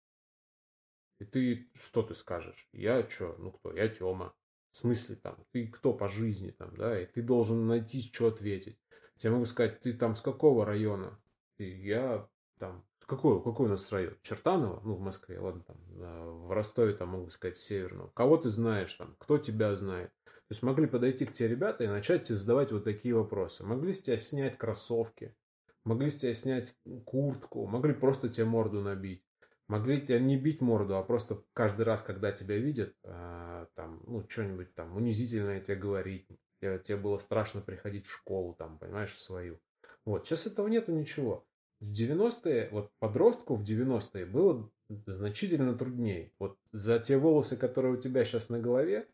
И 1.18 1.24
ты, 1.24 1.70
что 1.74 2.02
ты 2.02 2.14
скажешь? 2.14 2.68
Я 2.72 3.08
что? 3.08 3.36
Ну 3.38 3.52
кто? 3.52 3.72
Я 3.72 3.88
Тёма. 3.88 4.34
В 4.72 4.78
смысле 4.78 5.16
там? 5.16 5.36
Ты 5.52 5.68
кто 5.68 5.92
по 5.94 6.08
жизни 6.08 6.50
там, 6.50 6.76
да? 6.76 7.00
И 7.00 7.06
ты 7.06 7.22
должен 7.22 7.66
найти, 7.66 8.02
что 8.02 8.28
ответить. 8.28 8.78
Я 9.20 9.30
могу 9.30 9.44
сказать, 9.44 9.80
ты 9.80 9.92
там 9.92 10.14
с 10.14 10.20
какого 10.20 10.66
района? 10.66 11.18
И 11.58 11.64
я 11.64 12.28
там, 12.58 12.84
какой, 12.98 13.42
какой 13.42 13.66
у 13.66 13.70
нас 13.70 13.92
район? 13.92 14.16
Чертаново? 14.22 14.80
Ну, 14.84 14.94
в 14.96 15.00
Москве, 15.00 15.38
ладно, 15.38 15.62
там, 15.62 15.76
да, 15.90 16.24
в 16.24 16.52
Ростове, 16.52 16.94
там, 16.94 17.10
могу 17.10 17.30
сказать, 17.30 17.58
Северного. 17.58 18.08
Кого 18.08 18.36
ты 18.36 18.48
знаешь 18.48 18.94
там? 18.94 19.14
Кто 19.18 19.38
тебя 19.38 19.76
знает? 19.76 20.12
Есть 20.54 20.62
могли 20.62 20.86
подойти 20.86 21.26
к 21.26 21.32
тебе 21.32 21.48
ребята 21.48 21.82
и 21.82 21.88
начать 21.88 22.22
тебе 22.22 22.36
задавать 22.36 22.70
вот 22.70 22.84
такие 22.84 23.12
вопросы. 23.12 23.64
Могли 23.64 23.92
с 23.92 24.00
тебя 24.00 24.16
снять 24.16 24.56
кроссовки, 24.56 25.34
могли 25.82 26.08
с 26.08 26.16
тебя 26.18 26.32
снять 26.32 26.76
куртку, 27.04 27.66
могли 27.66 27.92
просто 27.92 28.28
тебе 28.28 28.44
морду 28.46 28.80
набить. 28.80 29.24
Могли 29.66 30.00
тебя 30.00 30.20
не 30.20 30.36
бить 30.36 30.60
морду, 30.60 30.96
а 30.96 31.02
просто 31.02 31.42
каждый 31.54 31.82
раз, 31.82 32.02
когда 32.02 32.30
тебя 32.30 32.56
видят, 32.56 32.94
а, 33.02 33.66
там, 33.74 34.00
ну, 34.06 34.24
что-нибудь 34.28 34.72
там 34.76 34.94
унизительное 34.94 35.58
тебе 35.60 35.74
говорить. 35.74 36.28
Тебе, 36.60 36.78
тебе 36.78 36.98
было 36.98 37.18
страшно 37.18 37.60
приходить 37.60 38.06
в 38.06 38.12
школу, 38.12 38.54
там, 38.54 38.78
понимаешь, 38.78 39.12
в 39.12 39.18
свою. 39.18 39.58
Вот, 40.04 40.24
сейчас 40.24 40.46
этого 40.46 40.68
нету 40.68 40.92
ничего. 40.92 41.44
В 41.80 41.92
90-е, 41.92 42.68
вот 42.70 42.92
подростку 43.00 43.56
в 43.56 43.64
90-е 43.64 44.24
было 44.24 44.70
значительно 44.88 45.76
труднее. 45.76 46.32
Вот 46.38 46.56
за 46.70 47.00
те 47.00 47.16
волосы, 47.16 47.56
которые 47.56 47.94
у 47.94 48.00
тебя 48.00 48.24
сейчас 48.24 48.50
на 48.50 48.60
голове, 48.60 49.08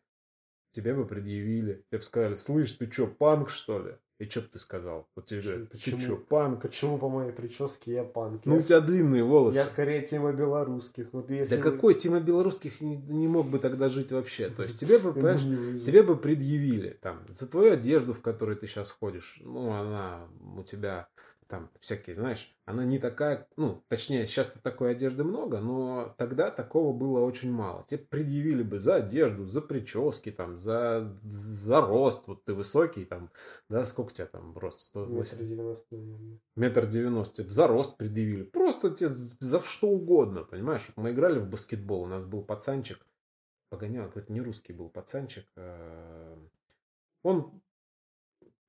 тебе 0.71 0.93
бы 0.93 1.05
предъявили. 1.05 1.83
Тебе 1.89 1.99
бы 1.99 2.03
сказали, 2.03 2.33
слышь, 2.33 2.71
ты 2.73 2.89
что, 2.91 3.07
панк, 3.07 3.49
что 3.49 3.79
ли? 3.79 3.95
И 4.19 4.25
что 4.29 4.41
бы 4.41 4.47
ты 4.49 4.59
сказал? 4.59 5.07
Вот 5.15 5.25
тебе 5.25 5.41
говорят, 5.41 5.69
ты 5.71 5.77
Почему? 5.77 5.99
что, 5.99 6.15
панк? 6.15 6.61
Почему 6.61 6.99
по 6.99 7.09
моей 7.09 7.31
прическе 7.31 7.93
я 7.93 8.03
панк? 8.03 8.45
Ну, 8.45 8.53
у 8.53 8.57
я, 8.57 8.61
тебя 8.61 8.79
длинные 8.79 9.23
волосы. 9.23 9.57
я 9.57 9.65
скорее 9.65 10.03
тема 10.03 10.31
белорусских. 10.31 11.07
Вот 11.11 11.31
если 11.31 11.55
Да 11.55 11.61
вы- 11.63 11.71
какой 11.71 11.95
Тима 11.95 12.19
Белорусских 12.19 12.81
не, 12.81 12.97
не 12.97 13.27
мог 13.27 13.47
бы 13.47 13.57
тогда 13.57 13.89
жить 13.89 14.11
вообще? 14.11 14.49
То 14.49 14.61
есть 14.61 14.77
тебе 14.79 14.99
бы, 14.99 15.11
понимаешь, 15.11 15.41
тебе 15.83 16.03
бы 16.03 16.15
предъявили 16.15 16.99
там 17.01 17.25
за 17.29 17.47
твою 17.47 17.73
одежду, 17.73 18.13
в 18.13 18.21
которой 18.21 18.55
ты 18.55 18.67
сейчас 18.67 18.91
ходишь. 18.91 19.39
Ну, 19.43 19.71
она 19.71 20.27
у 20.55 20.61
тебя 20.63 21.07
там 21.51 21.69
всякие, 21.79 22.15
знаешь, 22.15 22.55
она 22.63 22.85
не 22.85 22.97
такая, 22.97 23.45
ну, 23.57 23.83
точнее, 23.89 24.25
сейчас 24.25 24.47
такой 24.63 24.91
одежды 24.91 25.25
много, 25.25 25.59
но 25.59 26.15
тогда 26.17 26.49
такого 26.49 26.97
было 26.97 27.19
очень 27.19 27.51
мало. 27.51 27.85
Тебе 27.89 27.97
предъявили 27.97 28.63
бы 28.63 28.79
за 28.79 28.95
одежду, 28.95 29.45
за 29.45 29.61
прически, 29.61 30.31
там, 30.31 30.57
за, 30.57 31.13
за 31.23 31.81
рост, 31.81 32.25
вот 32.27 32.45
ты 32.45 32.53
высокий, 32.53 33.03
там, 33.03 33.31
да, 33.67 33.83
сколько 33.83 34.11
у 34.11 34.13
тебя 34.13 34.27
там 34.27 34.57
рост? 34.57 34.79
180? 34.79 35.33
Метр 35.33 35.45
девяносто, 35.45 35.95
наверное. 35.97 36.39
метр 36.55 36.87
девяносто, 36.87 37.43
за 37.43 37.67
рост 37.67 37.97
предъявили. 37.97 38.43
Просто 38.43 38.89
тебе 38.91 39.09
за 39.09 39.59
что 39.59 39.89
угодно, 39.89 40.45
понимаешь? 40.45 40.89
Вот 40.95 41.03
Мы 41.03 41.11
играли 41.11 41.39
в 41.39 41.49
баскетбол, 41.49 42.03
у 42.03 42.07
нас 42.07 42.23
был 42.23 42.43
пацанчик, 42.43 43.05
погонял, 43.69 44.07
какой-то 44.07 44.31
не 44.31 44.39
русский 44.39 44.71
был 44.71 44.89
пацанчик. 44.89 45.45
э, 45.57 46.37
Он 47.23 47.61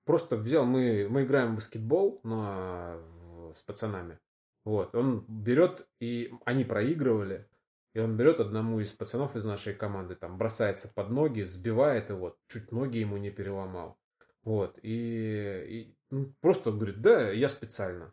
просто 0.05 0.37
взял, 0.37 0.65
мы, 0.65 1.07
мы 1.09 1.25
играем 1.25 1.53
в 1.53 1.55
баскетбол 1.57 2.21
на, 2.25 2.97
в- 2.97 3.55
с 3.55 3.63
пацанами. 3.63 4.19
Вот, 4.65 4.95
он 4.95 5.25
берет, 5.29 5.87
и 6.01 6.33
они 6.45 6.65
проигрывали, 6.65 7.49
и 7.95 7.99
он 7.99 8.17
берет 8.17 8.41
одному 8.41 8.81
из 8.81 8.93
пацанов 8.93 9.37
из 9.37 9.45
нашей 9.45 9.75
команды, 9.75 10.15
там, 10.15 10.39
бросается 10.39 10.89
под 10.89 11.11
ноги, 11.11 11.43
сбивает 11.43 12.11
его, 12.11 12.37
чуть 12.47 12.71
ноги 12.73 12.99
ему 12.99 13.17
не 13.17 13.31
переломал. 13.31 13.99
Вот, 14.45 14.79
и, 14.83 15.65
и, 15.69 15.97
ну, 16.11 16.33
просто 16.41 16.73
говорит, 16.73 17.01
да, 17.01 17.31
я 17.31 17.49
специально. 17.49 18.13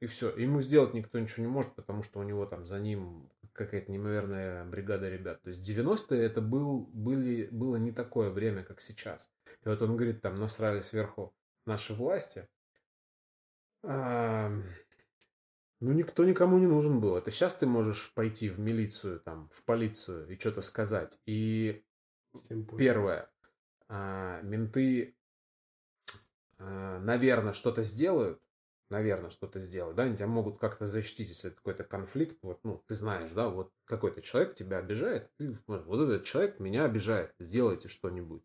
И 0.00 0.06
все. 0.06 0.36
Ему 0.36 0.60
сделать 0.60 0.94
никто 0.94 1.18
ничего 1.20 1.46
не 1.46 1.52
может, 1.52 1.74
потому 1.74 2.02
что 2.02 2.18
у 2.18 2.24
него 2.24 2.44
там 2.44 2.66
за 2.66 2.80
ним 2.80 3.30
какая-то 3.52 3.90
неимоверная 3.90 4.64
бригада 4.64 5.08
ребят. 5.08 5.42
То 5.42 5.48
есть 5.48 5.68
90-е 5.68 6.22
это 6.22 6.40
был, 6.40 6.90
были, 6.92 7.48
было 7.50 7.76
не 7.76 7.92
такое 7.92 8.30
время, 8.30 8.62
как 8.62 8.80
сейчас. 8.80 9.30
И 9.64 9.68
вот 9.68 9.80
он 9.82 9.96
говорит, 9.96 10.22
там 10.22 10.36
насрали 10.36 10.80
сверху 10.80 11.34
наши 11.66 11.94
власти. 11.94 12.48
А, 13.84 14.50
ну, 15.80 15.92
никто 15.92 16.24
никому 16.24 16.58
не 16.58 16.66
нужен 16.66 17.00
был. 17.00 17.16
Это 17.16 17.30
сейчас 17.30 17.54
ты 17.54 17.66
можешь 17.66 18.12
пойти 18.14 18.48
в 18.48 18.58
милицию, 18.58 19.20
там, 19.20 19.50
в 19.52 19.64
полицию 19.64 20.28
и 20.28 20.38
что-то 20.38 20.62
сказать. 20.62 21.20
И. 21.26 21.84
Первое. 22.78 23.30
А, 23.88 24.40
менты, 24.42 25.16
наверное, 26.58 27.52
что-то 27.52 27.82
сделают. 27.82 28.40
Наверное, 28.92 29.30
что-то 29.30 29.58
сделают. 29.58 29.96
Да, 29.96 30.02
они 30.02 30.16
тебя 30.16 30.26
могут 30.26 30.58
как-то 30.58 30.84
защитить, 30.84 31.30
если 31.30 31.48
это 31.48 31.56
какой-то 31.56 31.82
конфликт. 31.82 32.36
Вот, 32.42 32.60
ну, 32.62 32.84
ты 32.86 32.94
знаешь, 32.94 33.30
да, 33.30 33.48
вот 33.48 33.72
какой-то 33.86 34.20
человек 34.20 34.54
тебя 34.54 34.76
обижает. 34.76 35.30
Ты, 35.38 35.58
вот 35.66 35.98
этот 35.98 36.24
человек 36.24 36.60
меня 36.60 36.84
обижает. 36.84 37.32
Сделайте 37.38 37.88
что-нибудь. 37.88 38.42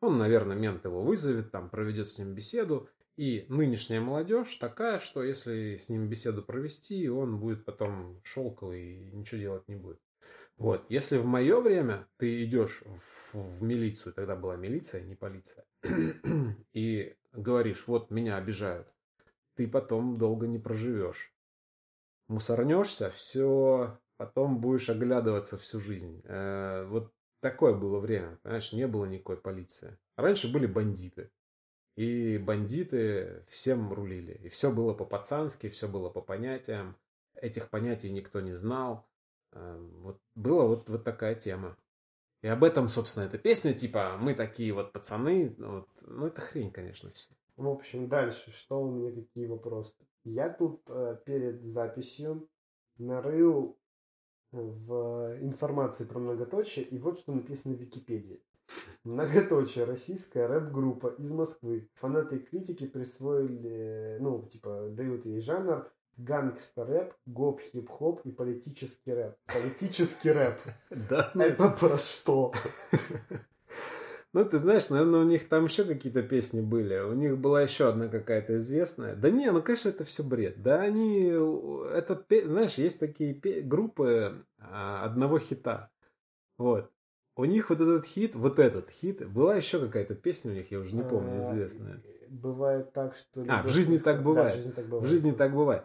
Он, 0.00 0.16
наверное, 0.16 0.54
мент 0.56 0.84
его 0.84 1.02
вызовет, 1.02 1.50
там, 1.50 1.68
проведет 1.68 2.08
с 2.08 2.16
ним 2.16 2.32
беседу. 2.32 2.88
И 3.16 3.44
нынешняя 3.48 4.00
молодежь 4.00 4.54
такая, 4.54 5.00
что 5.00 5.24
если 5.24 5.74
с 5.74 5.88
ним 5.88 6.08
беседу 6.08 6.44
провести, 6.44 7.08
он 7.08 7.40
будет 7.40 7.64
потом 7.64 8.20
шелковый 8.22 9.08
и 9.08 9.10
ничего 9.10 9.40
делать 9.40 9.66
не 9.66 9.74
будет. 9.74 9.98
Вот, 10.58 10.86
если 10.88 11.18
в 11.18 11.26
мое 11.26 11.60
время 11.60 12.06
ты 12.18 12.44
идешь 12.44 12.82
в, 12.86 13.34
в 13.34 13.62
милицию, 13.64 14.12
тогда 14.12 14.36
была 14.36 14.54
милиция, 14.54 15.02
не 15.02 15.16
полиция, 15.16 15.64
и 16.72 17.16
говоришь, 17.32 17.88
вот 17.88 18.12
меня 18.12 18.36
обижают, 18.36 18.86
ты 19.58 19.66
потом 19.66 20.18
долго 20.18 20.46
не 20.46 20.60
проживешь. 20.60 21.34
Мусорнешься, 22.28 23.10
все, 23.10 23.98
потом 24.16 24.60
будешь 24.60 24.88
оглядываться 24.88 25.58
всю 25.58 25.80
жизнь. 25.80 26.22
Э, 26.26 26.84
вот 26.88 27.12
такое 27.40 27.74
было 27.74 27.98
время, 27.98 28.38
понимаешь, 28.44 28.72
не 28.72 28.86
было 28.86 29.04
никакой 29.06 29.36
полиции. 29.36 29.98
Раньше 30.16 30.52
были 30.52 30.66
бандиты. 30.66 31.32
И 31.96 32.38
бандиты 32.38 33.42
всем 33.48 33.92
рулили. 33.92 34.34
И 34.44 34.48
все 34.48 34.70
было 34.70 34.94
по-пацански, 34.94 35.68
все 35.70 35.88
было 35.88 36.08
по 36.08 36.20
понятиям. 36.20 36.96
Этих 37.34 37.68
понятий 37.68 38.12
никто 38.12 38.40
не 38.40 38.52
знал. 38.52 39.08
Э, 39.50 39.76
Вот 40.02 40.20
была 40.36 40.66
вот, 40.66 40.88
вот 40.88 41.02
такая 41.02 41.34
тема. 41.34 41.76
И 42.42 42.46
об 42.46 42.62
этом, 42.62 42.88
собственно, 42.88 43.24
эта 43.24 43.38
песня, 43.38 43.74
типа, 43.74 44.18
мы 44.20 44.34
такие 44.34 44.72
вот 44.72 44.92
пацаны. 44.92 45.52
Вот, 45.58 45.88
ну 46.02 46.28
это 46.28 46.40
хрень, 46.42 46.70
конечно, 46.70 47.10
все. 47.10 47.30
В 47.58 47.68
общем, 47.68 48.08
дальше, 48.08 48.52
что 48.52 48.80
у 48.80 48.88
меня, 48.88 49.10
какие 49.10 49.46
вопросы? 49.46 49.92
Я 50.22 50.48
тут 50.48 50.82
э, 50.88 51.18
перед 51.26 51.64
записью 51.64 52.48
нарыл 52.98 53.76
в 54.52 55.36
информации 55.40 56.04
про 56.04 56.20
многоточие, 56.20 56.84
и 56.84 56.98
вот 56.98 57.18
что 57.18 57.32
написано 57.32 57.74
в 57.74 57.80
Википедии. 57.80 58.40
Многоточие. 59.02 59.86
Российская 59.86 60.46
рэп-группа 60.46 61.08
из 61.18 61.32
Москвы. 61.32 61.90
Фанаты 61.94 62.36
и 62.36 62.44
критики 62.44 62.86
присвоили, 62.86 64.18
ну, 64.20 64.46
типа, 64.46 64.90
дают 64.90 65.26
ей 65.26 65.40
жанр 65.40 65.90
гангстер-рэп, 66.16 67.12
гоп, 67.26 67.60
хип-хоп 67.60 68.20
и 68.24 68.30
политический 68.30 69.14
рэп. 69.14 69.34
Политический 69.46 70.30
рэп. 70.30 70.60
Да, 71.10 71.32
Это 71.34 71.70
про 71.70 71.98
что? 71.98 72.52
Ну, 74.34 74.44
ты 74.44 74.58
знаешь, 74.58 74.90
наверное, 74.90 75.20
у 75.20 75.24
них 75.24 75.48
там 75.48 75.64
еще 75.64 75.84
какие-то 75.84 76.22
песни 76.22 76.60
были. 76.60 76.98
У 77.00 77.14
них 77.14 77.38
была 77.38 77.62
еще 77.62 77.88
одна 77.88 78.08
какая-то 78.08 78.56
известная. 78.58 79.16
Да 79.16 79.30
не, 79.30 79.50
ну, 79.50 79.62
конечно, 79.62 79.88
это 79.88 80.04
все 80.04 80.22
бред. 80.22 80.62
Да 80.62 80.82
они... 80.82 81.28
Это, 81.92 82.14
пе- 82.14 82.46
знаешь, 82.46 82.74
есть 82.74 83.00
такие 83.00 83.32
группы 83.62 84.44
а, 84.58 85.04
одного 85.04 85.38
хита. 85.38 85.90
Вот. 86.58 86.90
у 87.36 87.44
них 87.46 87.70
вот 87.70 87.80
этот 87.80 88.04
хит, 88.04 88.34
вот 88.34 88.58
этот 88.58 88.90
хит, 88.90 89.26
была 89.28 89.54
еще 89.56 89.78
какая-то 89.80 90.14
песня 90.14 90.50
у 90.52 90.54
них, 90.54 90.70
я 90.72 90.80
уже 90.80 90.94
не 90.94 91.02
помню, 91.02 91.36
А, 91.36 91.40
известная. 91.40 91.98
Бывает 92.28 92.92
так, 92.92 93.16
что... 93.16 93.44
А, 93.48 93.62
в 93.62 93.68
жизни 93.68 93.96
так 93.98 94.16
Да, 94.18 94.22
бывает. 94.22 94.52
в 94.52 94.56
жизни 94.56 94.72
так 94.72 94.84
В 94.84 94.88
бывает. 94.88 95.08
жизни 95.08 95.30
так 95.32 95.54
бывает. 95.54 95.84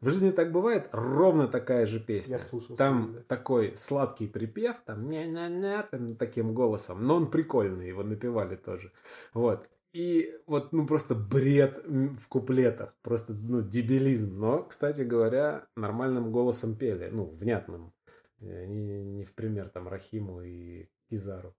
В 0.00 0.08
жизни 0.08 0.30
так 0.30 0.50
бывает 0.50 0.88
ровно 0.92 1.46
такая 1.46 1.84
же 1.84 2.00
песня. 2.00 2.36
Я 2.36 2.38
слушал. 2.38 2.74
Там 2.76 3.02
сегодня, 3.02 3.18
да. 3.18 3.24
такой 3.28 3.76
сладкий 3.76 4.26
припев, 4.26 4.80
там 4.80 5.10
ня-ня-ня, 5.10 5.82
там 5.82 6.16
таким 6.16 6.54
голосом, 6.54 7.04
но 7.04 7.16
он 7.16 7.30
прикольный, 7.30 7.88
его 7.88 8.02
напевали 8.02 8.56
тоже. 8.56 8.92
Вот. 9.34 9.68
И 9.92 10.32
вот, 10.46 10.72
ну, 10.72 10.86
просто 10.86 11.14
бред 11.14 11.84
в 11.84 12.28
куплетах, 12.28 12.94
просто, 13.02 13.34
ну, 13.34 13.60
дебилизм. 13.60 14.38
Но, 14.38 14.62
кстати 14.62 15.02
говоря, 15.02 15.66
нормальным 15.76 16.30
голосом 16.32 16.76
пели, 16.76 17.08
ну, 17.10 17.24
внятным. 17.26 17.92
Не, 18.38 19.04
не 19.04 19.24
в 19.24 19.34
пример 19.34 19.68
там 19.68 19.88
Рахиму 19.88 20.40
и 20.42 20.88
Кизару. 21.10 21.54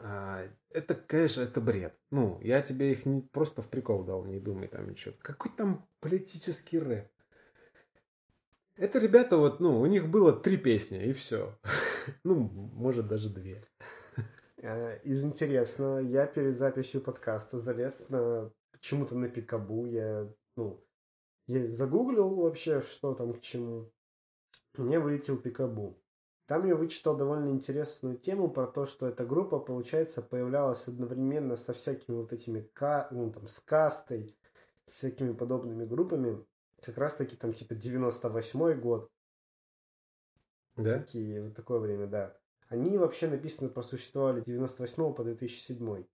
А, 0.00 0.46
это, 0.70 0.94
конечно, 0.94 1.42
это 1.42 1.60
бред. 1.60 1.98
Ну, 2.10 2.38
я 2.40 2.62
тебе 2.62 2.92
их 2.92 3.04
не 3.04 3.20
просто 3.20 3.62
в 3.62 3.68
прикол 3.68 4.04
дал, 4.04 4.24
не 4.24 4.38
думай 4.38 4.68
там 4.68 4.88
ничего. 4.88 5.14
Какой 5.20 5.50
там 5.50 5.86
политический 6.00 6.78
рэп? 6.78 7.08
Это 8.78 9.00
ребята 9.00 9.36
вот, 9.36 9.58
ну, 9.58 9.80
у 9.80 9.86
них 9.86 10.08
было 10.08 10.32
три 10.32 10.56
песни, 10.56 11.04
и 11.04 11.12
все. 11.12 11.58
Ну, 12.24 12.36
может, 12.36 13.06
даже 13.08 13.28
две. 13.28 13.62
Э, 14.56 14.98
Из 15.02 15.24
интересного, 15.24 15.98
я 15.98 16.26
перед 16.26 16.56
записью 16.56 17.02
подкаста 17.02 17.58
залез 17.58 18.02
на 18.08 18.50
почему-то 18.72 19.14
на 19.14 19.28
Пикабу. 19.28 19.84
Я, 19.86 20.32
ну, 20.56 20.82
я 21.46 21.70
загуглил 21.70 22.30
вообще, 22.36 22.80
что 22.80 23.14
там 23.14 23.34
к 23.34 23.40
чему. 23.40 23.92
Мне 24.76 25.00
вылетел 25.00 25.36
Пикабу. 25.36 26.00
Там 26.46 26.66
я 26.66 26.76
вычитал 26.76 27.16
довольно 27.16 27.50
интересную 27.50 28.16
тему 28.16 28.48
про 28.48 28.66
то, 28.66 28.86
что 28.86 29.06
эта 29.06 29.26
группа, 29.26 29.58
получается, 29.58 30.22
появлялась 30.22 30.88
одновременно 30.88 31.56
со 31.56 31.72
всякими 31.72 32.14
вот 32.14 32.32
этими, 32.32 32.66
ну, 33.10 33.30
там, 33.30 33.48
с 33.48 33.60
кастой, 33.60 34.38
с 34.86 34.92
всякими 34.92 35.32
подобными 35.32 35.84
группами. 35.84 36.42
Как 36.82 36.96
раз-таки 36.98 37.36
там 37.36 37.52
типа 37.52 37.74
98 37.74 38.80
год, 38.80 39.10
Да? 40.76 40.98
такие, 41.00 41.42
вот 41.42 41.54
такое 41.54 41.80
время, 41.80 42.06
да. 42.06 42.36
Они 42.68 42.98
вообще 42.98 43.28
написано 43.28 43.68
просуществовали 43.70 44.40
с 44.40 44.44
98 44.44 45.14
по 45.14 45.24
2007. 45.24 46.04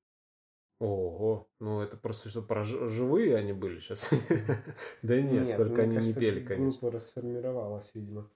Ого, 0.81 1.48
ну 1.61 1.81
это 1.81 1.96
просто 1.96 2.29
что, 2.29 2.42
про 2.42 2.64
живые 2.64 3.37
они 3.37 3.53
были 3.53 3.79
сейчас? 3.79 4.11
Да 5.03 5.20
нет, 5.20 5.46
столько 5.46 5.83
мне 5.83 5.98
они 5.98 6.09
не 6.09 6.14
пели, 6.14 6.44
конечно. 6.44 6.81
Группа 6.81 6.96
расформировалась, 6.98 7.90
видимо. 7.94 8.29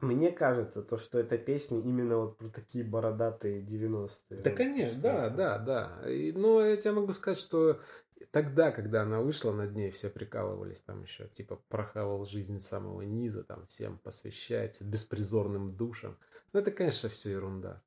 Мне 0.00 0.32
кажется, 0.32 0.82
то, 0.82 0.96
что 0.96 1.18
эта 1.18 1.36
песня 1.36 1.78
именно 1.78 2.16
вот 2.16 2.38
про 2.38 2.48
такие 2.48 2.84
бородатые 2.84 3.60
90-е. 3.62 4.40
Да, 4.40 4.50
конечно, 4.50 5.02
да, 5.02 5.26
это. 5.26 5.36
да, 5.36 5.58
да. 5.58 6.10
И, 6.10 6.32
ну, 6.32 6.60
я 6.60 6.76
тебе 6.76 6.92
могу 6.92 7.12
сказать, 7.12 7.38
что 7.38 7.80
тогда, 8.30 8.70
когда 8.70 9.02
она 9.02 9.20
вышла, 9.20 9.52
над 9.52 9.74
ней 9.74 9.90
все 9.90 10.10
прикалывались 10.10 10.82
там 10.82 11.02
еще, 11.02 11.28
типа, 11.28 11.60
прохавал 11.68 12.24
жизнь 12.24 12.60
самого 12.60 13.02
низа, 13.02 13.44
там, 13.44 13.66
всем 13.66 13.98
посвящается, 13.98 14.84
беспризорным 14.84 15.76
душам. 15.76 16.16
Ну, 16.52 16.60
это, 16.60 16.70
конечно, 16.70 17.08
все 17.08 17.32
ерунда. 17.32 17.82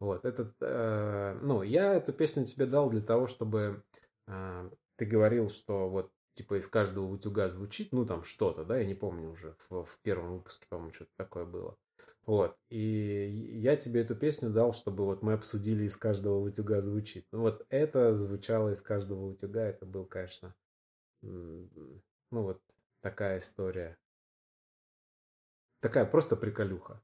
Вот, 0.00 0.24
этот, 0.24 0.54
э, 0.60 1.38
ну, 1.42 1.62
я 1.62 1.94
эту 1.94 2.12
песню 2.12 2.44
тебе 2.44 2.66
дал 2.66 2.90
для 2.90 3.02
того, 3.02 3.28
чтобы 3.28 3.84
э, 4.26 4.70
ты 4.96 5.04
говорил, 5.04 5.48
что 5.48 5.88
вот, 5.88 6.10
типа, 6.34 6.58
из 6.58 6.66
каждого 6.66 7.06
утюга 7.06 7.48
звучит, 7.48 7.92
ну, 7.92 8.04
там, 8.04 8.24
что-то, 8.24 8.64
да, 8.64 8.78
я 8.78 8.84
не 8.84 8.94
помню 8.94 9.30
уже, 9.30 9.54
в, 9.68 9.84
в 9.84 9.98
первом 10.02 10.32
выпуске, 10.34 10.66
по-моему, 10.68 10.92
что-то 10.92 11.12
такое 11.16 11.44
было. 11.44 11.76
Вот, 12.24 12.56
и 12.68 13.58
я 13.60 13.76
тебе 13.76 14.02
эту 14.02 14.14
песню 14.14 14.50
дал, 14.50 14.72
чтобы 14.72 15.04
вот 15.04 15.22
мы 15.22 15.32
обсудили 15.32 15.84
из 15.84 15.96
каждого 15.96 16.38
утюга 16.38 16.80
звучит. 16.80 17.26
Ну, 17.32 17.40
вот 17.40 17.66
это 17.68 18.14
звучало 18.14 18.70
из 18.70 18.80
каждого 18.80 19.26
утюга, 19.26 19.62
это 19.62 19.86
был, 19.86 20.04
конечно, 20.04 20.54
ну, 21.22 21.68
вот 22.30 22.62
такая 23.00 23.38
история. 23.38 23.98
Такая 25.80 26.04
просто 26.04 26.36
приколюха. 26.36 27.02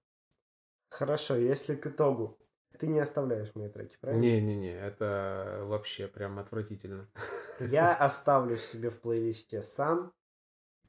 Хорошо, 0.91 1.37
если 1.37 1.75
к 1.75 1.87
итогу 1.87 2.39
ты 2.79 2.87
не 2.87 3.01
оставляешь 3.01 3.55
мои 3.55 3.69
треки, 3.69 3.97
правильно? 4.01 4.23
Не-не-не, 4.23 4.73
это 4.73 5.63
вообще 5.65 6.07
прям 6.07 6.39
отвратительно. 6.39 7.09
Я 7.59 7.93
оставлю 7.95 8.57
себе 8.57 8.91
в 8.91 9.01
плейлисте 9.01 9.63
сам. 9.63 10.13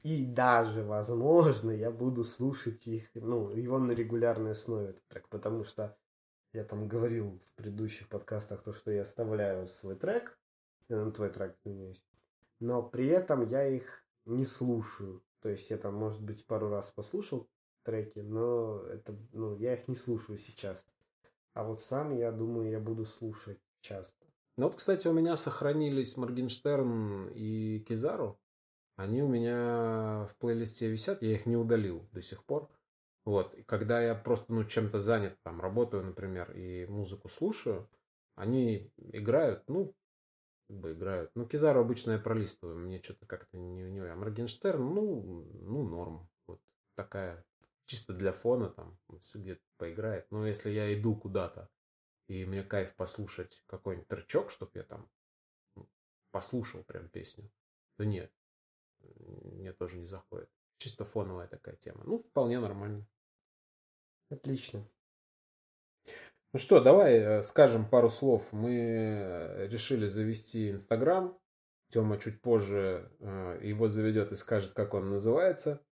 И 0.02 0.24
даже, 0.24 0.82
возможно, 0.82 1.70
я 1.70 1.90
буду 1.90 2.24
слушать 2.24 2.86
их, 2.86 3.10
ну, 3.14 3.50
его 3.50 3.78
на 3.78 3.92
регулярной 3.92 4.52
основе, 4.52 4.90
этот 4.90 5.06
трек, 5.08 5.28
потому 5.28 5.64
что 5.64 5.96
я 6.52 6.64
там 6.64 6.88
говорил 6.88 7.38
в 7.46 7.52
предыдущих 7.54 8.08
подкастах 8.08 8.62
то, 8.62 8.72
что 8.72 8.90
я 8.90 9.02
оставляю 9.02 9.66
свой 9.66 9.96
трек, 9.96 10.38
э, 10.88 10.96
ну, 10.96 11.12
твой 11.12 11.28
трек, 11.28 11.54
извиняюсь, 11.64 12.02
но 12.60 12.82
при 12.82 13.08
этом 13.08 13.46
я 13.46 13.66
их 13.66 14.02
не 14.24 14.44
слушаю. 14.44 15.22
То 15.40 15.48
есть 15.48 15.70
я 15.70 15.76
там, 15.76 15.94
может 15.94 16.22
быть, 16.22 16.46
пару 16.46 16.68
раз 16.70 16.90
послушал 16.90 17.48
треки, 17.82 18.20
но 18.20 18.82
это, 18.86 19.16
ну, 19.32 19.56
я 19.56 19.74
их 19.74 19.86
не 19.88 19.94
слушаю 19.94 20.38
сейчас. 20.38 20.86
А 21.52 21.64
вот 21.64 21.80
сам, 21.80 22.16
я 22.16 22.32
думаю, 22.32 22.70
я 22.70 22.80
буду 22.80 23.04
слушать 23.04 23.58
часто. 23.80 24.26
Ну 24.56 24.66
вот, 24.66 24.76
кстати, 24.76 25.08
у 25.08 25.12
меня 25.12 25.36
сохранились 25.36 26.16
Моргенштерн 26.16 27.28
и 27.34 27.80
Кизару. 27.80 28.38
Они 29.00 29.22
у 29.22 29.28
меня 29.28 30.26
в 30.26 30.36
плейлисте 30.36 30.86
висят, 30.86 31.22
я 31.22 31.32
их 31.32 31.46
не 31.46 31.56
удалил 31.56 32.06
до 32.12 32.20
сих 32.20 32.44
пор. 32.44 32.68
Вот, 33.24 33.54
и 33.54 33.62
когда 33.62 34.02
я 34.02 34.14
просто, 34.14 34.52
ну, 34.52 34.62
чем-то 34.64 34.98
занят, 34.98 35.38
там, 35.42 35.58
работаю, 35.58 36.04
например, 36.04 36.52
и 36.52 36.84
музыку 36.84 37.30
слушаю, 37.30 37.88
они 38.34 38.92
играют, 38.98 39.66
ну, 39.68 39.94
как 40.68 40.76
бы 40.76 40.92
играют. 40.92 41.30
Ну, 41.34 41.46
Кизару 41.46 41.80
обычно 41.80 42.12
я 42.12 42.18
пролистываю, 42.18 42.76
мне 42.76 43.02
что-то 43.02 43.24
как-то 43.24 43.56
не, 43.56 43.84
не... 43.84 44.00
А 44.00 44.14
Моргенштерн, 44.14 44.94
ну, 44.94 45.48
ну, 45.62 45.82
норм. 45.82 46.28
Вот 46.46 46.60
такая, 46.94 47.42
чисто 47.86 48.12
для 48.12 48.32
фона, 48.32 48.68
там, 48.68 48.98
где-то 49.08 49.62
поиграет. 49.78 50.30
Но 50.30 50.46
если 50.46 50.68
я 50.72 50.92
иду 50.92 51.16
куда-то, 51.16 51.70
и 52.28 52.44
мне 52.44 52.62
кайф 52.62 52.94
послушать 52.96 53.62
какой-нибудь 53.64 54.08
тречок, 54.08 54.50
чтобы 54.50 54.72
я 54.74 54.82
там 54.82 55.08
ну, 55.74 55.88
послушал 56.32 56.84
прям 56.84 57.08
песню, 57.08 57.50
то 57.96 58.04
нет, 58.04 58.30
мне 59.70 59.76
тоже 59.76 59.98
не 59.98 60.06
заходит. 60.06 60.48
Чисто 60.78 61.04
фоновая 61.04 61.46
такая 61.46 61.76
тема. 61.76 62.02
Ну, 62.04 62.18
вполне 62.18 62.58
нормально. 62.58 63.06
Отлично. 64.30 64.88
Ну 66.52 66.58
что, 66.58 66.80
давай 66.80 67.18
э, 67.18 67.42
скажем 67.42 67.88
пару 67.88 68.08
слов. 68.08 68.52
Мы 68.52 68.72
э, 68.72 69.68
решили 69.68 70.06
завести 70.06 70.70
Инстаграм. 70.70 71.38
Тёма 71.90 72.18
чуть 72.18 72.40
позже 72.40 73.12
э, 73.20 73.60
его 73.62 73.88
заведет 73.88 74.32
и 74.32 74.36
скажет, 74.36 74.72
как 74.72 74.94
он 74.94 75.10
называется. 75.10 75.84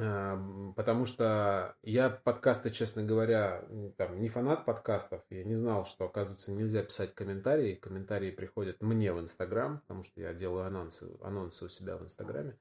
Э, 0.00 0.38
Потому 0.76 1.04
что 1.04 1.74
я 1.82 2.08
подкасты, 2.10 2.70
честно 2.70 3.02
говоря, 3.02 3.64
там, 3.96 4.20
не 4.20 4.28
фанат 4.28 4.64
подкастов. 4.64 5.22
Я 5.28 5.44
не 5.44 5.54
знал, 5.54 5.84
что, 5.84 6.06
оказывается, 6.06 6.52
нельзя 6.52 6.82
писать 6.82 7.14
комментарии. 7.14 7.74
Комментарии 7.74 8.30
приходят 8.30 8.80
мне 8.80 9.12
в 9.12 9.20
Инстаграм, 9.20 9.80
потому 9.80 10.04
что 10.04 10.20
я 10.20 10.32
делаю 10.32 10.64
анонсы, 10.64 11.06
анонсы 11.22 11.66
у 11.66 11.68
себя 11.68 11.96
в 11.96 12.04
Инстаграме. 12.04 12.56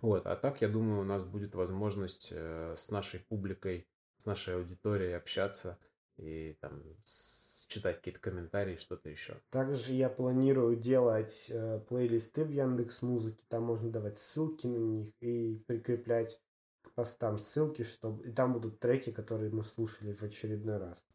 Вот. 0.00 0.26
А 0.26 0.36
так, 0.36 0.60
я 0.60 0.68
думаю, 0.68 1.00
у 1.00 1.04
нас 1.04 1.24
будет 1.24 1.54
возможность 1.54 2.28
э, 2.30 2.74
с 2.76 2.90
нашей 2.90 3.20
публикой, 3.20 3.86
с 4.18 4.26
нашей 4.26 4.56
аудиторией 4.56 5.16
общаться 5.16 5.78
и 6.18 6.58
там 6.60 6.82
читать 7.68 7.96
какие-то 7.96 8.20
комментарии, 8.20 8.76
что-то 8.76 9.08
еще. 9.08 9.40
Также 9.50 9.94
я 9.94 10.10
планирую 10.10 10.76
делать 10.76 11.46
э, 11.48 11.80
плейлисты 11.88 12.44
в 12.44 12.50
Яндекс 12.50 13.00
Музыке. 13.00 13.42
Там 13.48 13.62
можно 13.62 13.90
давать 13.90 14.18
ссылки 14.18 14.66
на 14.66 14.76
них 14.76 15.12
и 15.20 15.62
прикреплять 15.66 16.38
постам 16.94 17.38
ссылки, 17.38 17.82
чтобы 17.82 18.28
и 18.28 18.32
там 18.32 18.52
будут 18.52 18.80
треки, 18.80 19.10
которые 19.10 19.50
мы 19.50 19.64
слушали 19.64 20.12
в 20.12 20.22
очередной 20.22 20.78
раз. 20.78 21.06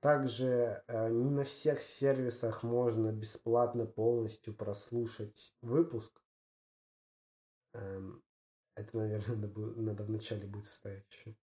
Также 0.00 0.82
э, 0.86 1.10
не 1.10 1.30
на 1.30 1.44
всех 1.44 1.82
сервисах 1.82 2.62
можно 2.62 3.12
бесплатно 3.12 3.84
полностью 3.84 4.54
прослушать 4.54 5.54
выпуск. 5.60 6.22
Эм, 7.74 8.22
это, 8.74 8.96
наверное, 8.96 9.36
надо, 9.36 9.60
надо 9.60 10.04
вначале 10.04 10.46
будет 10.46 10.66
вставить 10.66 11.04
еще. 11.10 11.36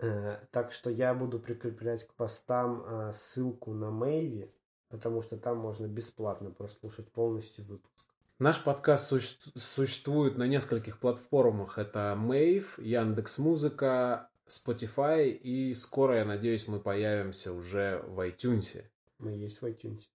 Э, 0.00 0.46
Так 0.50 0.72
что 0.72 0.90
я 0.90 1.14
буду 1.14 1.40
прикреплять 1.40 2.06
к 2.06 2.14
постам 2.14 2.82
э, 2.82 3.12
ссылку 3.14 3.72
на 3.72 3.90
Мэйви, 3.90 4.54
потому 4.88 5.22
что 5.22 5.38
там 5.38 5.58
можно 5.58 5.86
бесплатно 5.86 6.50
прослушать 6.50 7.10
полностью 7.10 7.64
выпуск. 7.64 7.99
Наш 8.40 8.64
подкаст 8.64 9.12
суще- 9.12 9.36
существует 9.54 10.38
на 10.38 10.44
нескольких 10.44 10.98
платформах. 10.98 11.76
Это 11.76 12.16
Мейв, 12.16 12.78
Яндекс 12.78 13.36
Музыка, 13.36 14.30
Spotify 14.48 15.28
и 15.28 15.74
скоро, 15.74 16.16
я 16.16 16.24
надеюсь, 16.24 16.66
мы 16.66 16.80
появимся 16.80 17.52
уже 17.52 18.02
в 18.06 18.18
iTunes. 18.26 18.82
Мы 19.18 19.32
есть 19.32 19.60
в 19.60 19.66
iTunes. 19.66 20.08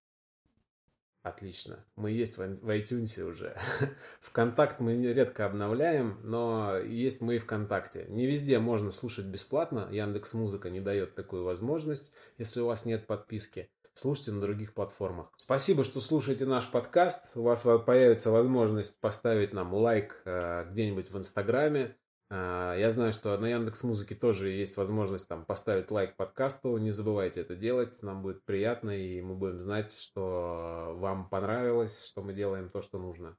Отлично. 1.21 1.85
Мы 1.95 2.09
есть 2.09 2.39
в, 2.39 2.41
в 2.41 2.69
iTunes 2.71 3.21
уже. 3.21 3.55
Вконтакт 4.21 4.79
мы 4.79 4.95
редко 4.95 5.45
обновляем, 5.45 6.19
но 6.23 6.79
есть 6.79 7.21
мы 7.21 7.35
и 7.35 7.37
ВКонтакте. 7.37 8.07
Не 8.09 8.25
везде 8.25 8.57
можно 8.57 8.89
слушать 8.89 9.27
бесплатно. 9.27 9.87
Яндекс 9.91 10.33
Музыка 10.33 10.71
не 10.71 10.79
дает 10.79 11.13
такую 11.13 11.43
возможность, 11.43 12.11
если 12.39 12.59
у 12.59 12.65
вас 12.65 12.85
нет 12.85 13.05
подписки. 13.05 13.69
Слушайте 13.95 14.33
на 14.33 14.41
других 14.41 14.75
платформах. 14.75 15.33
Спасибо, 15.37 15.83
что 15.83 16.01
слушаете 16.01 16.45
наш 16.45 16.69
подкаст. 16.69 17.31
У 17.35 17.41
вас 17.41 17.63
появится 17.63 18.29
возможность 18.29 18.99
поставить 18.99 19.53
нам 19.53 19.73
лайк 19.73 20.21
э, 20.25 20.67
где-нибудь 20.69 21.09
в 21.09 21.17
Инстаграме, 21.17 21.95
а, 22.29 22.75
я 22.75 22.89
знаю, 22.91 23.13
что 23.13 23.37
на 23.37 23.45
Яндекс 23.47 23.83
Музыке 23.83 24.15
тоже 24.15 24.49
есть 24.49 24.77
возможность 24.77 25.27
там 25.27 25.45
поставить 25.45 25.91
лайк 25.91 26.15
подкасту. 26.15 26.77
Не 26.77 26.91
забывайте 26.91 27.41
это 27.41 27.55
делать, 27.55 28.01
нам 28.01 28.21
будет 28.21 28.43
приятно, 28.43 28.91
и 28.91 29.21
мы 29.21 29.35
будем 29.35 29.59
знать, 29.59 29.95
что 29.97 30.95
вам 30.97 31.29
понравилось, 31.29 32.05
что 32.05 32.21
мы 32.21 32.33
делаем 32.33 32.69
то, 32.69 32.81
что 32.81 32.97
нужно. 32.97 33.37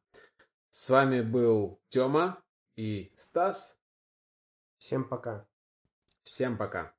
С 0.70 0.88
вами 0.90 1.20
был 1.20 1.80
Тёма 1.88 2.42
и 2.76 3.12
Стас. 3.16 3.78
Всем 4.78 5.04
пока. 5.04 5.46
Всем 6.22 6.56
пока. 6.56 6.94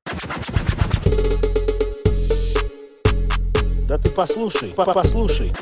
Да 3.88 3.98
ты 3.98 4.10
послушай, 4.10 4.74
послушай. 4.76 5.54